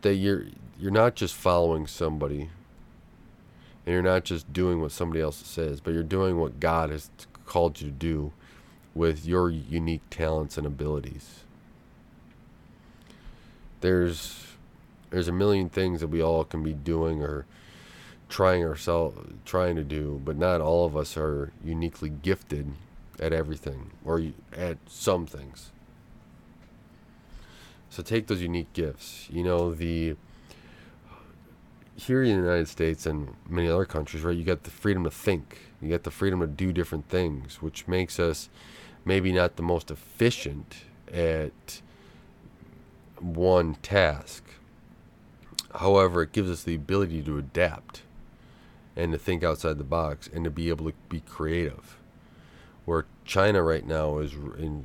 that 0.02 0.14
you're 0.14 0.46
you're 0.78 0.90
not 0.90 1.14
just 1.14 1.34
following 1.34 1.86
somebody 1.86 2.50
and 3.86 3.92
you're 3.92 4.02
not 4.02 4.24
just 4.24 4.52
doing 4.52 4.80
what 4.80 4.92
somebody 4.92 5.20
else 5.20 5.36
says, 5.36 5.80
but 5.80 5.92
you're 5.94 6.02
doing 6.02 6.38
what 6.38 6.60
God 6.60 6.90
has 6.90 7.10
called 7.44 7.80
you 7.80 7.88
to 7.88 7.92
do 7.92 8.32
with 8.94 9.26
your 9.26 9.50
unique 9.50 10.02
talents 10.10 10.56
and 10.56 10.66
abilities. 10.66 11.44
There's 13.80 14.46
there's 15.10 15.28
a 15.28 15.32
million 15.32 15.68
things 15.68 16.00
that 16.00 16.08
we 16.08 16.22
all 16.22 16.44
can 16.44 16.62
be 16.62 16.72
doing 16.72 17.22
or 17.22 17.46
trying 18.28 18.64
ourselves 18.64 19.18
trying 19.44 19.76
to 19.76 19.84
do, 19.84 20.20
but 20.24 20.36
not 20.36 20.60
all 20.60 20.86
of 20.86 20.96
us 20.96 21.16
are 21.16 21.52
uniquely 21.62 22.08
gifted 22.08 22.72
at 23.20 23.32
everything 23.32 23.90
or 24.04 24.22
at 24.52 24.78
some 24.86 25.26
things. 25.26 25.70
So 27.90 28.02
take 28.02 28.26
those 28.26 28.42
unique 28.42 28.72
gifts. 28.72 29.28
You 29.30 29.44
know, 29.44 29.72
the 29.72 30.16
here 31.96 32.22
in 32.24 32.30
the 32.30 32.42
United 32.42 32.68
States 32.68 33.06
and 33.06 33.34
many 33.48 33.68
other 33.68 33.84
countries, 33.84 34.24
right, 34.24 34.36
you 34.36 34.42
got 34.42 34.64
the 34.64 34.70
freedom 34.70 35.04
to 35.04 35.10
think. 35.10 35.60
You 35.80 35.90
got 35.90 36.02
the 36.02 36.10
freedom 36.10 36.40
to 36.40 36.46
do 36.46 36.72
different 36.72 37.08
things, 37.08 37.62
which 37.62 37.86
makes 37.86 38.18
us 38.18 38.48
maybe 39.04 39.32
not 39.32 39.56
the 39.56 39.62
most 39.62 39.92
efficient 39.92 40.76
at 41.12 41.80
one 43.20 43.76
task 43.76 44.42
However, 45.74 46.22
it 46.22 46.32
gives 46.32 46.50
us 46.50 46.62
the 46.62 46.76
ability 46.76 47.22
to 47.22 47.38
adapt 47.38 48.02
and 48.96 49.10
to 49.12 49.18
think 49.18 49.42
outside 49.42 49.78
the 49.78 49.84
box 49.84 50.28
and 50.32 50.44
to 50.44 50.50
be 50.50 50.68
able 50.68 50.86
to 50.86 50.94
be 51.08 51.20
creative. 51.20 51.96
Where 52.84 53.06
China 53.24 53.62
right 53.62 53.86
now 53.86 54.18
is 54.18 54.32
in 54.32 54.84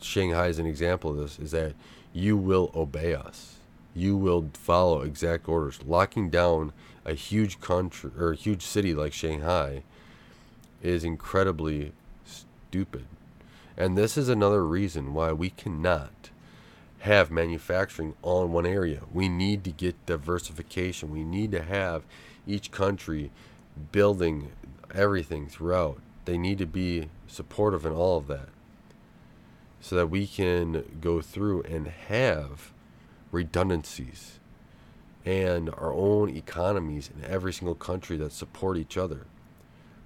Shanghai 0.00 0.48
is 0.48 0.58
an 0.58 0.66
example 0.66 1.10
of 1.10 1.16
this 1.16 1.38
is 1.38 1.50
that 1.52 1.74
you 2.12 2.36
will 2.36 2.70
obey 2.74 3.14
us. 3.14 3.56
You 3.94 4.16
will 4.16 4.50
follow 4.54 5.02
exact 5.02 5.48
orders. 5.48 5.80
Locking 5.84 6.30
down 6.30 6.72
a 7.04 7.14
huge 7.14 7.60
country 7.60 8.10
or 8.18 8.32
a 8.32 8.36
huge 8.36 8.62
city 8.62 8.94
like 8.94 9.12
Shanghai 9.12 9.82
is 10.82 11.04
incredibly 11.04 11.92
stupid. 12.24 13.04
And 13.76 13.96
this 13.96 14.16
is 14.16 14.28
another 14.28 14.64
reason 14.64 15.14
why 15.14 15.32
we 15.32 15.50
cannot 15.50 16.30
have 17.00 17.30
manufacturing 17.30 18.14
all 18.22 18.44
in 18.44 18.52
one 18.52 18.66
area. 18.66 19.00
We 19.12 19.28
need 19.28 19.64
to 19.64 19.70
get 19.70 20.04
diversification. 20.06 21.10
We 21.10 21.24
need 21.24 21.50
to 21.52 21.62
have 21.62 22.02
each 22.46 22.70
country 22.70 23.30
building 23.90 24.52
everything 24.94 25.46
throughout. 25.48 25.98
They 26.26 26.36
need 26.36 26.58
to 26.58 26.66
be 26.66 27.08
supportive 27.30 27.86
in 27.86 27.92
all 27.92 28.16
of 28.16 28.26
that 28.26 28.48
so 29.80 29.96
that 29.96 30.08
we 30.08 30.26
can 30.26 30.84
go 31.00 31.20
through 31.20 31.62
and 31.62 31.86
have 31.86 32.72
redundancies 33.32 34.38
and 35.24 35.70
our 35.70 35.92
own 35.92 36.34
economies 36.34 37.10
in 37.14 37.24
every 37.24 37.52
single 37.52 37.74
country 37.74 38.16
that 38.16 38.32
support 38.32 38.76
each 38.76 38.96
other. 38.96 39.26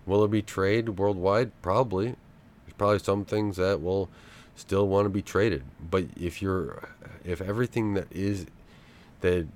Will 0.06 0.20
there 0.20 0.28
be 0.28 0.42
trade 0.42 0.90
worldwide? 0.90 1.50
Probably. 1.62 2.06
There's 2.06 2.74
probably 2.76 2.98
some 2.98 3.24
things 3.24 3.56
that 3.56 3.80
will 3.80 4.08
still 4.56 4.87
want 4.87 5.06
to 5.06 5.10
be 5.10 5.22
traded. 5.22 5.64
But 5.90 6.06
if 6.16 6.42
you're, 6.42 6.88
if 7.24 7.40
everything 7.40 7.94
that 7.94 8.08
is, 8.10 8.46
that 9.20 9.46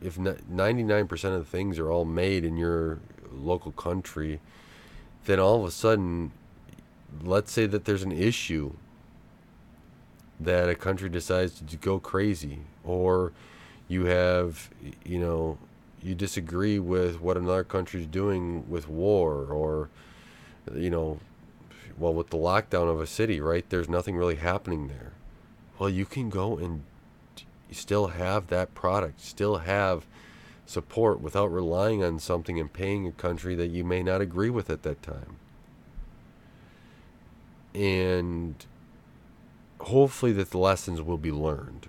if 0.00 0.16
99% 0.16 1.12
of 1.24 1.38
the 1.38 1.44
things 1.44 1.78
are 1.78 1.90
all 1.90 2.04
made 2.04 2.44
in 2.44 2.56
your 2.56 2.98
local 3.32 3.72
country, 3.72 4.40
then 5.24 5.40
all 5.40 5.60
of 5.60 5.66
a 5.66 5.70
sudden, 5.70 6.32
let's 7.22 7.52
say 7.52 7.66
that 7.66 7.84
there's 7.84 8.02
an 8.02 8.12
issue 8.12 8.72
that 10.38 10.68
a 10.68 10.74
country 10.74 11.08
decides 11.08 11.60
to 11.60 11.76
go 11.76 11.98
crazy, 11.98 12.60
or 12.84 13.32
you 13.88 14.04
have, 14.06 14.70
you 15.04 15.18
know, 15.18 15.58
you 16.02 16.14
disagree 16.14 16.78
with 16.78 17.20
what 17.20 17.36
another 17.36 17.64
country 17.64 18.00
is 18.00 18.06
doing 18.06 18.68
with 18.68 18.88
war, 18.88 19.46
or, 19.46 19.88
you 20.74 20.90
know, 20.90 21.18
well, 21.98 22.12
with 22.12 22.30
the 22.30 22.36
lockdown 22.36 22.90
of 22.90 23.00
a 23.00 23.06
city, 23.06 23.40
right? 23.40 23.64
There's 23.70 23.88
nothing 23.88 24.16
really 24.16 24.36
happening 24.36 24.88
there. 24.88 25.12
Well, 25.78 25.88
you 25.88 26.04
can 26.04 26.28
go 26.28 26.58
and 26.58 26.82
still 27.70 28.08
have 28.08 28.48
that 28.48 28.74
product, 28.74 29.20
still 29.20 29.58
have 29.58 30.06
support 30.66 31.20
without 31.20 31.46
relying 31.46 32.02
on 32.04 32.18
something 32.18 32.60
and 32.60 32.72
paying 32.72 33.06
a 33.06 33.12
country 33.12 33.54
that 33.54 33.68
you 33.68 33.84
may 33.84 34.02
not 34.02 34.20
agree 34.20 34.50
with 34.50 34.68
at 34.68 34.82
that 34.82 35.02
time. 35.02 35.36
And 37.76 38.54
hopefully 39.80 40.32
that 40.32 40.50
the 40.50 40.58
lessons 40.58 41.02
will 41.02 41.18
be 41.18 41.30
learned. 41.30 41.88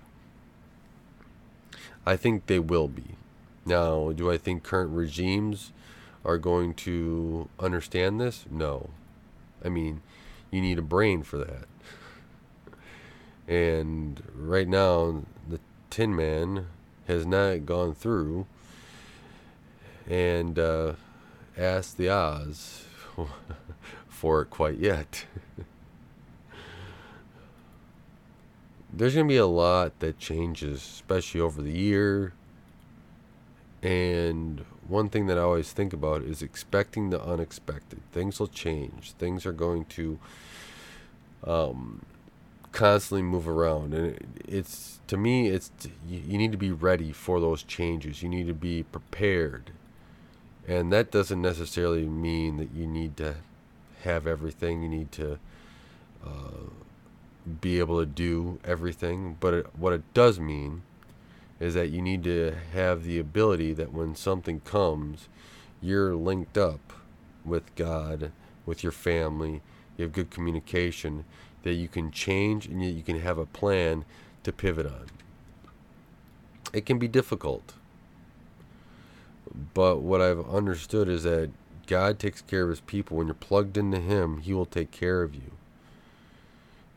I 2.04 2.16
think 2.16 2.46
they 2.46 2.58
will 2.58 2.88
be. 2.88 3.16
Now, 3.64 4.12
do 4.12 4.30
I 4.30 4.36
think 4.36 4.62
current 4.62 4.90
regimes 4.92 5.72
are 6.24 6.38
going 6.38 6.74
to 6.74 7.48
understand 7.58 8.20
this? 8.20 8.44
No. 8.50 8.90
I 9.64 9.70
mean, 9.70 10.02
you 10.50 10.60
need 10.60 10.78
a 10.78 10.82
brain 10.82 11.22
for 11.22 11.38
that. 11.38 11.66
And 13.46 14.22
right 14.34 14.68
now, 14.68 15.24
the 15.48 15.58
Tin 15.88 16.14
Man 16.14 16.66
has 17.06 17.24
not 17.24 17.64
gone 17.64 17.94
through 17.94 18.46
and 20.06 20.58
uh, 20.58 20.92
asked 21.56 21.96
the 21.96 22.10
Oz 22.10 22.84
for 24.08 24.42
it 24.42 24.50
quite 24.50 24.78
yet. 24.78 25.24
There's 28.98 29.14
going 29.14 29.28
to 29.28 29.32
be 29.32 29.36
a 29.38 29.46
lot 29.46 30.00
that 30.00 30.18
changes, 30.18 30.78
especially 30.82 31.40
over 31.40 31.62
the 31.62 31.70
year. 31.70 32.32
And 33.80 34.64
one 34.88 35.08
thing 35.08 35.28
that 35.28 35.38
I 35.38 35.42
always 35.42 35.72
think 35.72 35.92
about 35.92 36.22
is 36.22 36.42
expecting 36.42 37.10
the 37.10 37.22
unexpected. 37.22 38.00
Things 38.10 38.40
will 38.40 38.48
change. 38.48 39.12
Things 39.12 39.46
are 39.46 39.52
going 39.52 39.84
to 39.84 40.18
um, 41.46 42.02
constantly 42.72 43.22
move 43.22 43.46
around, 43.48 43.94
and 43.94 44.16
it, 44.16 44.26
it's 44.48 44.98
to 45.06 45.16
me, 45.16 45.46
it's 45.46 45.70
you, 46.08 46.20
you 46.26 46.36
need 46.36 46.50
to 46.50 46.58
be 46.58 46.72
ready 46.72 47.12
for 47.12 47.38
those 47.38 47.62
changes. 47.62 48.20
You 48.20 48.28
need 48.28 48.48
to 48.48 48.54
be 48.54 48.82
prepared, 48.82 49.70
and 50.66 50.92
that 50.92 51.12
doesn't 51.12 51.40
necessarily 51.40 52.06
mean 52.06 52.56
that 52.56 52.72
you 52.74 52.86
need 52.86 53.16
to 53.18 53.36
have 54.02 54.26
everything. 54.26 54.82
You 54.82 54.88
need 54.88 55.12
to 55.12 55.38
uh, 56.26 56.70
be 57.48 57.78
able 57.78 57.98
to 58.00 58.06
do 58.06 58.58
everything, 58.64 59.36
but 59.40 59.54
it, 59.54 59.66
what 59.76 59.92
it 59.92 60.02
does 60.14 60.38
mean 60.38 60.82
is 61.60 61.74
that 61.74 61.90
you 61.90 62.00
need 62.00 62.22
to 62.24 62.54
have 62.72 63.04
the 63.04 63.18
ability 63.18 63.72
that 63.72 63.92
when 63.92 64.14
something 64.14 64.60
comes, 64.60 65.28
you're 65.80 66.14
linked 66.14 66.56
up 66.56 66.92
with 67.44 67.74
God, 67.74 68.32
with 68.64 68.82
your 68.82 68.92
family, 68.92 69.62
you 69.96 70.04
have 70.04 70.12
good 70.12 70.30
communication, 70.30 71.24
that 71.62 71.74
you 71.74 71.88
can 71.88 72.10
change 72.10 72.66
and 72.66 72.84
you 72.84 73.02
can 73.02 73.20
have 73.20 73.38
a 73.38 73.46
plan 73.46 74.04
to 74.44 74.52
pivot 74.52 74.86
on. 74.86 75.06
It 76.72 76.86
can 76.86 76.98
be 76.98 77.08
difficult. 77.08 77.74
But 79.74 79.98
what 79.98 80.20
I've 80.20 80.48
understood 80.48 81.08
is 81.08 81.24
that 81.24 81.50
God 81.86 82.18
takes 82.18 82.42
care 82.42 82.64
of 82.64 82.70
his 82.70 82.80
people. 82.80 83.16
When 83.16 83.26
you're 83.26 83.34
plugged 83.34 83.76
into 83.76 83.98
him, 83.98 84.38
he 84.38 84.52
will 84.52 84.66
take 84.66 84.90
care 84.90 85.22
of 85.22 85.34
you. 85.34 85.52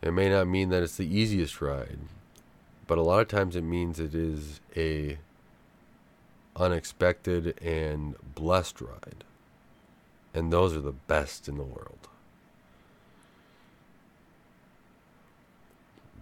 It 0.02 0.12
may 0.12 0.28
not 0.28 0.48
mean 0.48 0.70
that 0.70 0.82
it's 0.82 0.96
the 0.96 1.06
easiest 1.06 1.60
ride, 1.60 1.98
but 2.88 2.98
a 2.98 3.02
lot 3.02 3.20
of 3.20 3.28
times 3.28 3.54
it 3.54 3.62
means 3.62 4.00
it 4.00 4.14
is 4.14 4.60
a 4.76 5.18
unexpected 6.56 7.56
and 7.62 8.16
blessed 8.34 8.80
ride. 8.80 9.24
And 10.34 10.52
those 10.52 10.76
are 10.76 10.80
the 10.80 10.92
best 10.92 11.48
in 11.48 11.56
the 11.56 11.62
world. 11.62 12.08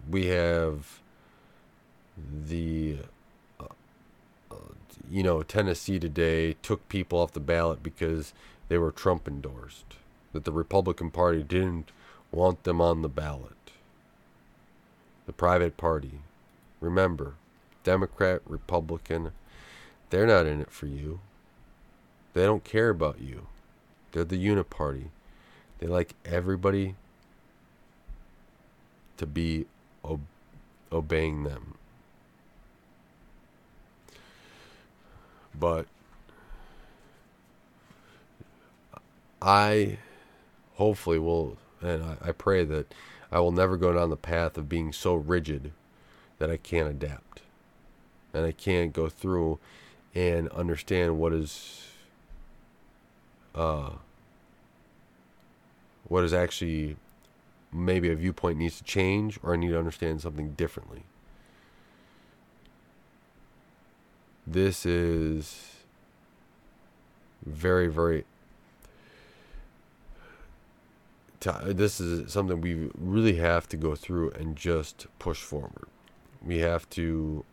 We 0.09 0.27
have 0.27 0.99
the 2.17 2.97
uh, 3.59 3.65
uh, 4.51 4.55
you 5.09 5.23
know 5.23 5.41
Tennessee 5.41 5.97
today 5.97 6.55
took 6.61 6.87
people 6.87 7.19
off 7.19 7.31
the 7.31 7.39
ballot 7.39 7.81
because 7.81 8.33
they 8.67 8.77
were 8.77 8.91
Trump 8.91 9.27
endorsed 9.27 9.95
that 10.33 10.43
the 10.43 10.51
Republican 10.51 11.09
Party 11.09 11.41
didn't 11.41 11.89
want 12.31 12.63
them 12.63 12.81
on 12.81 13.01
the 13.01 13.09
ballot 13.09 13.55
the 15.31 15.37
private 15.37 15.77
party 15.77 16.19
Remember, 16.81 17.35
Democrat, 17.83 18.41
Republican, 18.45 19.31
they're 20.09 20.25
not 20.25 20.47
in 20.47 20.59
it 20.59 20.71
for 20.71 20.87
you. 20.87 21.19
They 22.33 22.43
don't 22.43 22.63
care 22.63 22.89
about 22.89 23.21
you. 23.21 23.45
They're 24.11 24.25
the 24.25 24.43
uniparty. 24.43 25.05
They 25.77 25.87
like 25.87 26.15
everybody 26.25 26.95
to 29.17 29.25
be 29.25 29.67
ob- 30.03 30.25
obeying 30.91 31.43
them. 31.43 31.75
But 35.57 35.85
I 39.39 39.99
hopefully 40.75 41.19
will, 41.19 41.57
and 41.79 42.03
I, 42.03 42.17
I 42.29 42.31
pray 42.31 42.65
that 42.65 42.91
I 43.31 43.39
will 43.39 43.51
never 43.51 43.77
go 43.77 43.93
down 43.93 44.09
the 44.09 44.17
path 44.17 44.57
of 44.57 44.67
being 44.67 44.91
so 44.91 45.13
rigid 45.15 45.71
that 46.37 46.49
I 46.49 46.57
can't 46.57 46.89
adapt. 46.89 47.41
And 48.33 48.45
I 48.45 48.51
can't 48.51 48.93
go 48.93 49.09
through 49.09 49.59
and 50.13 50.49
understand 50.49 51.17
what 51.17 51.33
is 51.33 51.87
uh, 53.55 53.91
what 56.07 56.23
is 56.23 56.33
actually 56.33 56.97
maybe 57.71 58.09
a 58.09 58.15
viewpoint 58.15 58.57
needs 58.57 58.77
to 58.77 58.83
change 58.83 59.39
or 59.43 59.53
I 59.53 59.57
need 59.57 59.69
to 59.69 59.79
understand 59.79 60.21
something 60.21 60.51
differently. 60.53 61.03
This 64.45 64.85
is 64.85 65.83
very, 67.45 67.87
very. 67.87 68.25
This 71.65 71.99
is 71.99 72.31
something 72.31 72.61
we 72.61 72.89
really 72.97 73.35
have 73.37 73.67
to 73.69 73.77
go 73.77 73.95
through 73.95 74.31
and 74.31 74.55
just 74.55 75.07
push 75.19 75.41
forward 75.41 75.87
we 76.43 76.59
have 76.59 76.89
to 76.91 77.45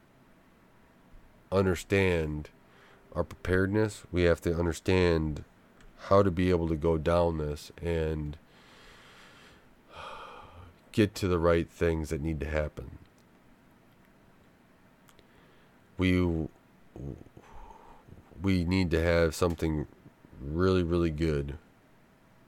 understand 1.53 2.49
our 3.15 3.25
preparedness. 3.25 4.05
We 4.11 4.23
have 4.23 4.41
to 4.43 4.59
understand 4.59 5.45
how 6.03 6.23
to 6.23 6.31
be 6.31 6.51
able 6.51 6.69
to 6.69 6.77
go 6.77 6.97
down 6.99 7.39
this 7.39 7.71
and 7.83 8.37
get 10.93 11.15
to 11.17 11.29
the 11.29 11.39
right 11.39 11.69
things 11.69 12.11
that 12.11 12.21
need 12.21 12.41
to 12.41 12.47
happen. 12.47 12.99
We 15.97 16.49
we 18.41 18.65
need 18.65 18.91
to 18.93 19.03
have 19.03 19.35
something 19.35 19.87
really 20.41 20.83
really 20.83 21.11
good. 21.11 21.59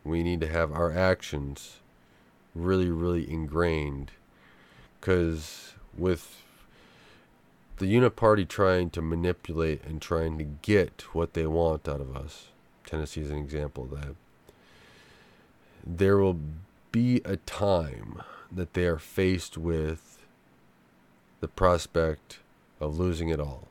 We 0.05 0.23
need 0.23 0.41
to 0.41 0.49
have 0.49 0.73
our 0.73 0.93
actions 0.93 1.77
really 2.55 2.91
really 2.91 3.31
ingrained 3.31 4.11
cuz 5.01 5.75
with 5.97 6.43
the 7.79 7.87
uniparty 7.87 8.47
trying 8.47 8.91
to 8.91 9.01
manipulate 9.01 9.83
and 9.85 10.03
trying 10.03 10.37
to 10.37 10.45
get 10.45 11.03
what 11.15 11.33
they 11.33 11.47
want 11.47 11.89
out 11.89 12.01
of 12.01 12.15
us. 12.15 12.49
Tennessee 12.85 13.23
is 13.23 13.31
an 13.31 13.39
example 13.39 13.85
of 13.85 13.91
that. 13.93 14.15
There 15.85 16.19
will 16.19 16.39
be 16.93 17.23
a 17.25 17.37
time 17.37 18.23
that 18.53 18.75
they 18.75 18.85
are 18.85 18.99
faced 18.99 19.57
with 19.57 20.23
the 21.41 21.49
prospect 21.49 22.41
of 22.81 22.99
losing 22.99 23.31
it 23.31 23.41
all. 23.41 23.69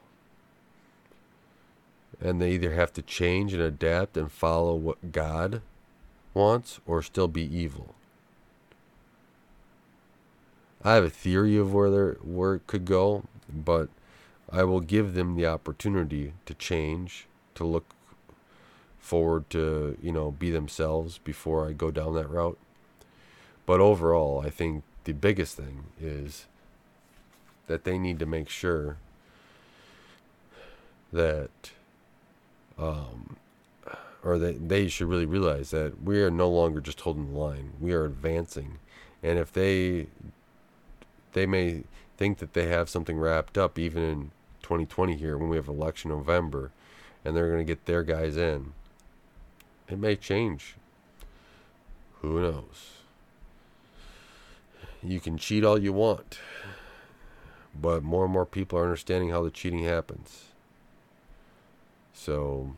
And 2.19 2.41
they 2.41 2.53
either 2.53 2.73
have 2.73 2.91
to 2.93 3.01
change 3.03 3.53
and 3.53 3.61
adapt 3.61 4.17
and 4.17 4.31
follow 4.31 4.73
what 4.73 5.11
God 5.11 5.61
wants 6.33 6.79
or 6.85 7.01
still 7.01 7.27
be 7.27 7.43
evil. 7.43 7.95
I 10.83 10.93
have 10.93 11.03
a 11.03 11.09
theory 11.09 11.57
of 11.57 11.73
where 11.73 12.13
where 12.15 12.55
it 12.55 12.67
could 12.67 12.85
go, 12.85 13.25
but 13.53 13.89
I 14.51 14.63
will 14.63 14.79
give 14.79 15.13
them 15.13 15.35
the 15.35 15.45
opportunity 15.45 16.33
to 16.45 16.53
change, 16.53 17.27
to 17.55 17.63
look 17.63 17.93
forward 18.99 19.49
to, 19.49 19.97
you 20.01 20.11
know, 20.11 20.31
be 20.31 20.51
themselves 20.51 21.17
before 21.17 21.67
I 21.67 21.73
go 21.73 21.91
down 21.91 22.15
that 22.15 22.29
route. 22.29 22.57
But 23.65 23.79
overall, 23.79 24.41
I 24.45 24.49
think 24.49 24.83
the 25.03 25.13
biggest 25.13 25.57
thing 25.57 25.85
is 25.99 26.47
that 27.67 27.83
they 27.83 27.97
need 27.97 28.19
to 28.19 28.25
make 28.25 28.49
sure 28.49 28.97
that 31.11 31.71
um, 32.77 33.37
or 34.23 34.37
that 34.37 34.69
they 34.69 34.87
should 34.87 35.07
really 35.07 35.25
realize 35.25 35.71
that 35.71 36.03
we 36.03 36.21
are 36.21 36.31
no 36.31 36.49
longer 36.49 36.81
just 36.81 37.01
holding 37.01 37.31
the 37.31 37.39
line. 37.39 37.73
We 37.79 37.93
are 37.93 38.05
advancing. 38.05 38.79
And 39.23 39.39
if 39.39 39.51
they 39.51 40.07
they 41.33 41.45
may 41.45 41.83
think 42.17 42.39
that 42.39 42.53
they 42.53 42.67
have 42.67 42.89
something 42.89 43.17
wrapped 43.17 43.57
up 43.57 43.79
even 43.79 44.03
in 44.03 44.31
2020 44.61 45.15
here 45.15 45.37
when 45.37 45.49
we 45.49 45.55
have 45.55 45.67
election 45.67 46.09
November 46.09 46.71
and 47.23 47.35
they're 47.35 47.47
going 47.47 47.59
to 47.59 47.63
get 47.63 47.85
their 47.85 48.03
guys 48.03 48.35
in. 48.37 48.73
It 49.87 49.97
may 49.97 50.15
change. 50.15 50.75
Who 52.21 52.41
knows? 52.41 52.91
You 55.01 55.19
can 55.19 55.37
cheat 55.37 55.63
all 55.63 55.79
you 55.79 55.93
want, 55.93 56.39
but 57.79 58.03
more 58.03 58.25
and 58.25 58.33
more 58.33 58.45
people 58.45 58.77
are 58.77 58.83
understanding 58.83 59.29
how 59.29 59.43
the 59.43 59.49
cheating 59.49 59.85
happens. 59.85 60.45
So, 62.13 62.75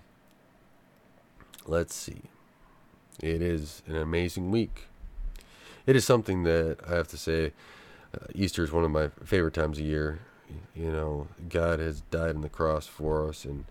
let's 1.66 1.96
see. 1.96 2.24
It 3.22 3.42
is 3.42 3.84
an 3.88 3.96
amazing 3.96 4.52
week. 4.52 4.88
It 5.86 5.96
is 5.96 6.06
something 6.06 6.44
that 6.44 6.78
I 6.88 6.96
have 6.96 7.08
to 7.10 7.18
say 7.18 7.54
uh, 8.14 8.26
Easter 8.34 8.64
is 8.64 8.72
one 8.72 8.84
of 8.84 8.92
my 8.92 9.10
favorite 9.24 9.54
times 9.54 9.80
of 9.80 9.86
year. 9.86 10.20
You 10.76 10.92
know, 10.92 11.28
God 11.50 11.80
has 11.80 12.02
died 12.12 12.36
on 12.36 12.42
the 12.42 12.50
cross 12.50 12.86
for 12.86 13.28
us, 13.28 13.46
and 13.46 13.66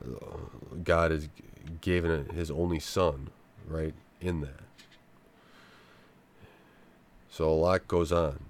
uh, 0.00 0.36
God 0.84 1.10
has 1.10 1.28
given 1.80 2.28
His 2.30 2.50
only 2.50 2.80
Son, 2.80 3.30
right, 3.66 3.94
in 4.20 4.40
that. 4.42 4.60
So 7.30 7.48
a 7.48 7.54
lot 7.54 7.88
goes 7.88 8.12
on, 8.12 8.40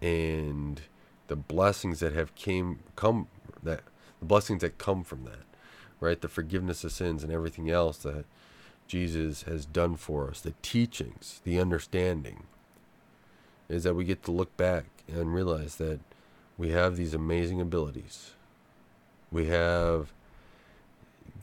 and 0.00 0.80
the 1.28 1.36
blessings 1.36 2.00
that 2.00 2.12
have 2.12 2.34
came 2.34 2.80
come 2.96 3.28
that 3.62 3.82
the 4.20 4.26
blessings 4.26 4.62
that 4.62 4.78
come 4.78 5.04
from 5.04 5.24
that, 5.24 5.44
right? 6.00 6.20
The 6.20 6.28
forgiveness 6.28 6.84
of 6.84 6.92
sins 6.92 7.22
and 7.22 7.32
everything 7.32 7.70
else 7.70 7.98
that 7.98 8.24
Jesus 8.86 9.42
has 9.42 9.66
done 9.66 9.96
for 9.96 10.28
us, 10.28 10.40
the 10.40 10.54
teachings, 10.62 11.40
the 11.44 11.58
understanding, 11.58 12.44
is 13.68 13.82
that 13.84 13.94
we 13.94 14.04
get 14.04 14.22
to 14.24 14.30
look 14.30 14.56
back 14.56 14.84
and 15.08 15.34
realize 15.34 15.76
that 15.76 16.00
we 16.56 16.70
have 16.70 16.96
these 16.96 17.14
amazing 17.14 17.60
abilities. 17.60 18.32
We 19.30 19.46
have 19.46 20.12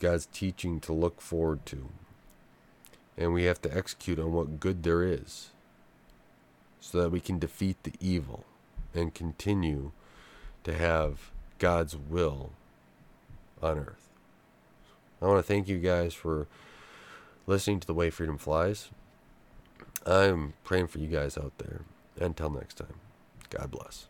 God's 0.00 0.26
teaching 0.26 0.80
to 0.80 0.92
look 0.92 1.20
forward 1.20 1.64
to. 1.66 1.88
And 3.16 3.32
we 3.32 3.44
have 3.44 3.62
to 3.62 3.76
execute 3.76 4.18
on 4.18 4.32
what 4.32 4.58
good 4.58 4.82
there 4.82 5.02
is 5.02 5.50
so 6.80 7.00
that 7.00 7.10
we 7.10 7.20
can 7.20 7.38
defeat 7.38 7.82
the 7.82 7.92
evil 8.00 8.44
and 8.92 9.14
continue 9.14 9.92
to 10.64 10.74
have 10.74 11.30
God's 11.58 11.96
will 11.96 12.50
on 13.62 13.78
earth. 13.78 14.03
I 15.24 15.26
want 15.26 15.38
to 15.38 15.42
thank 15.42 15.68
you 15.68 15.78
guys 15.78 16.12
for 16.12 16.46
listening 17.46 17.80
to 17.80 17.86
The 17.86 17.94
Way 17.94 18.10
Freedom 18.10 18.36
Flies. 18.36 18.90
I'm 20.04 20.52
praying 20.64 20.88
for 20.88 20.98
you 20.98 21.06
guys 21.06 21.38
out 21.38 21.56
there. 21.56 21.80
Until 22.20 22.50
next 22.50 22.74
time, 22.74 23.00
God 23.48 23.70
bless. 23.70 24.06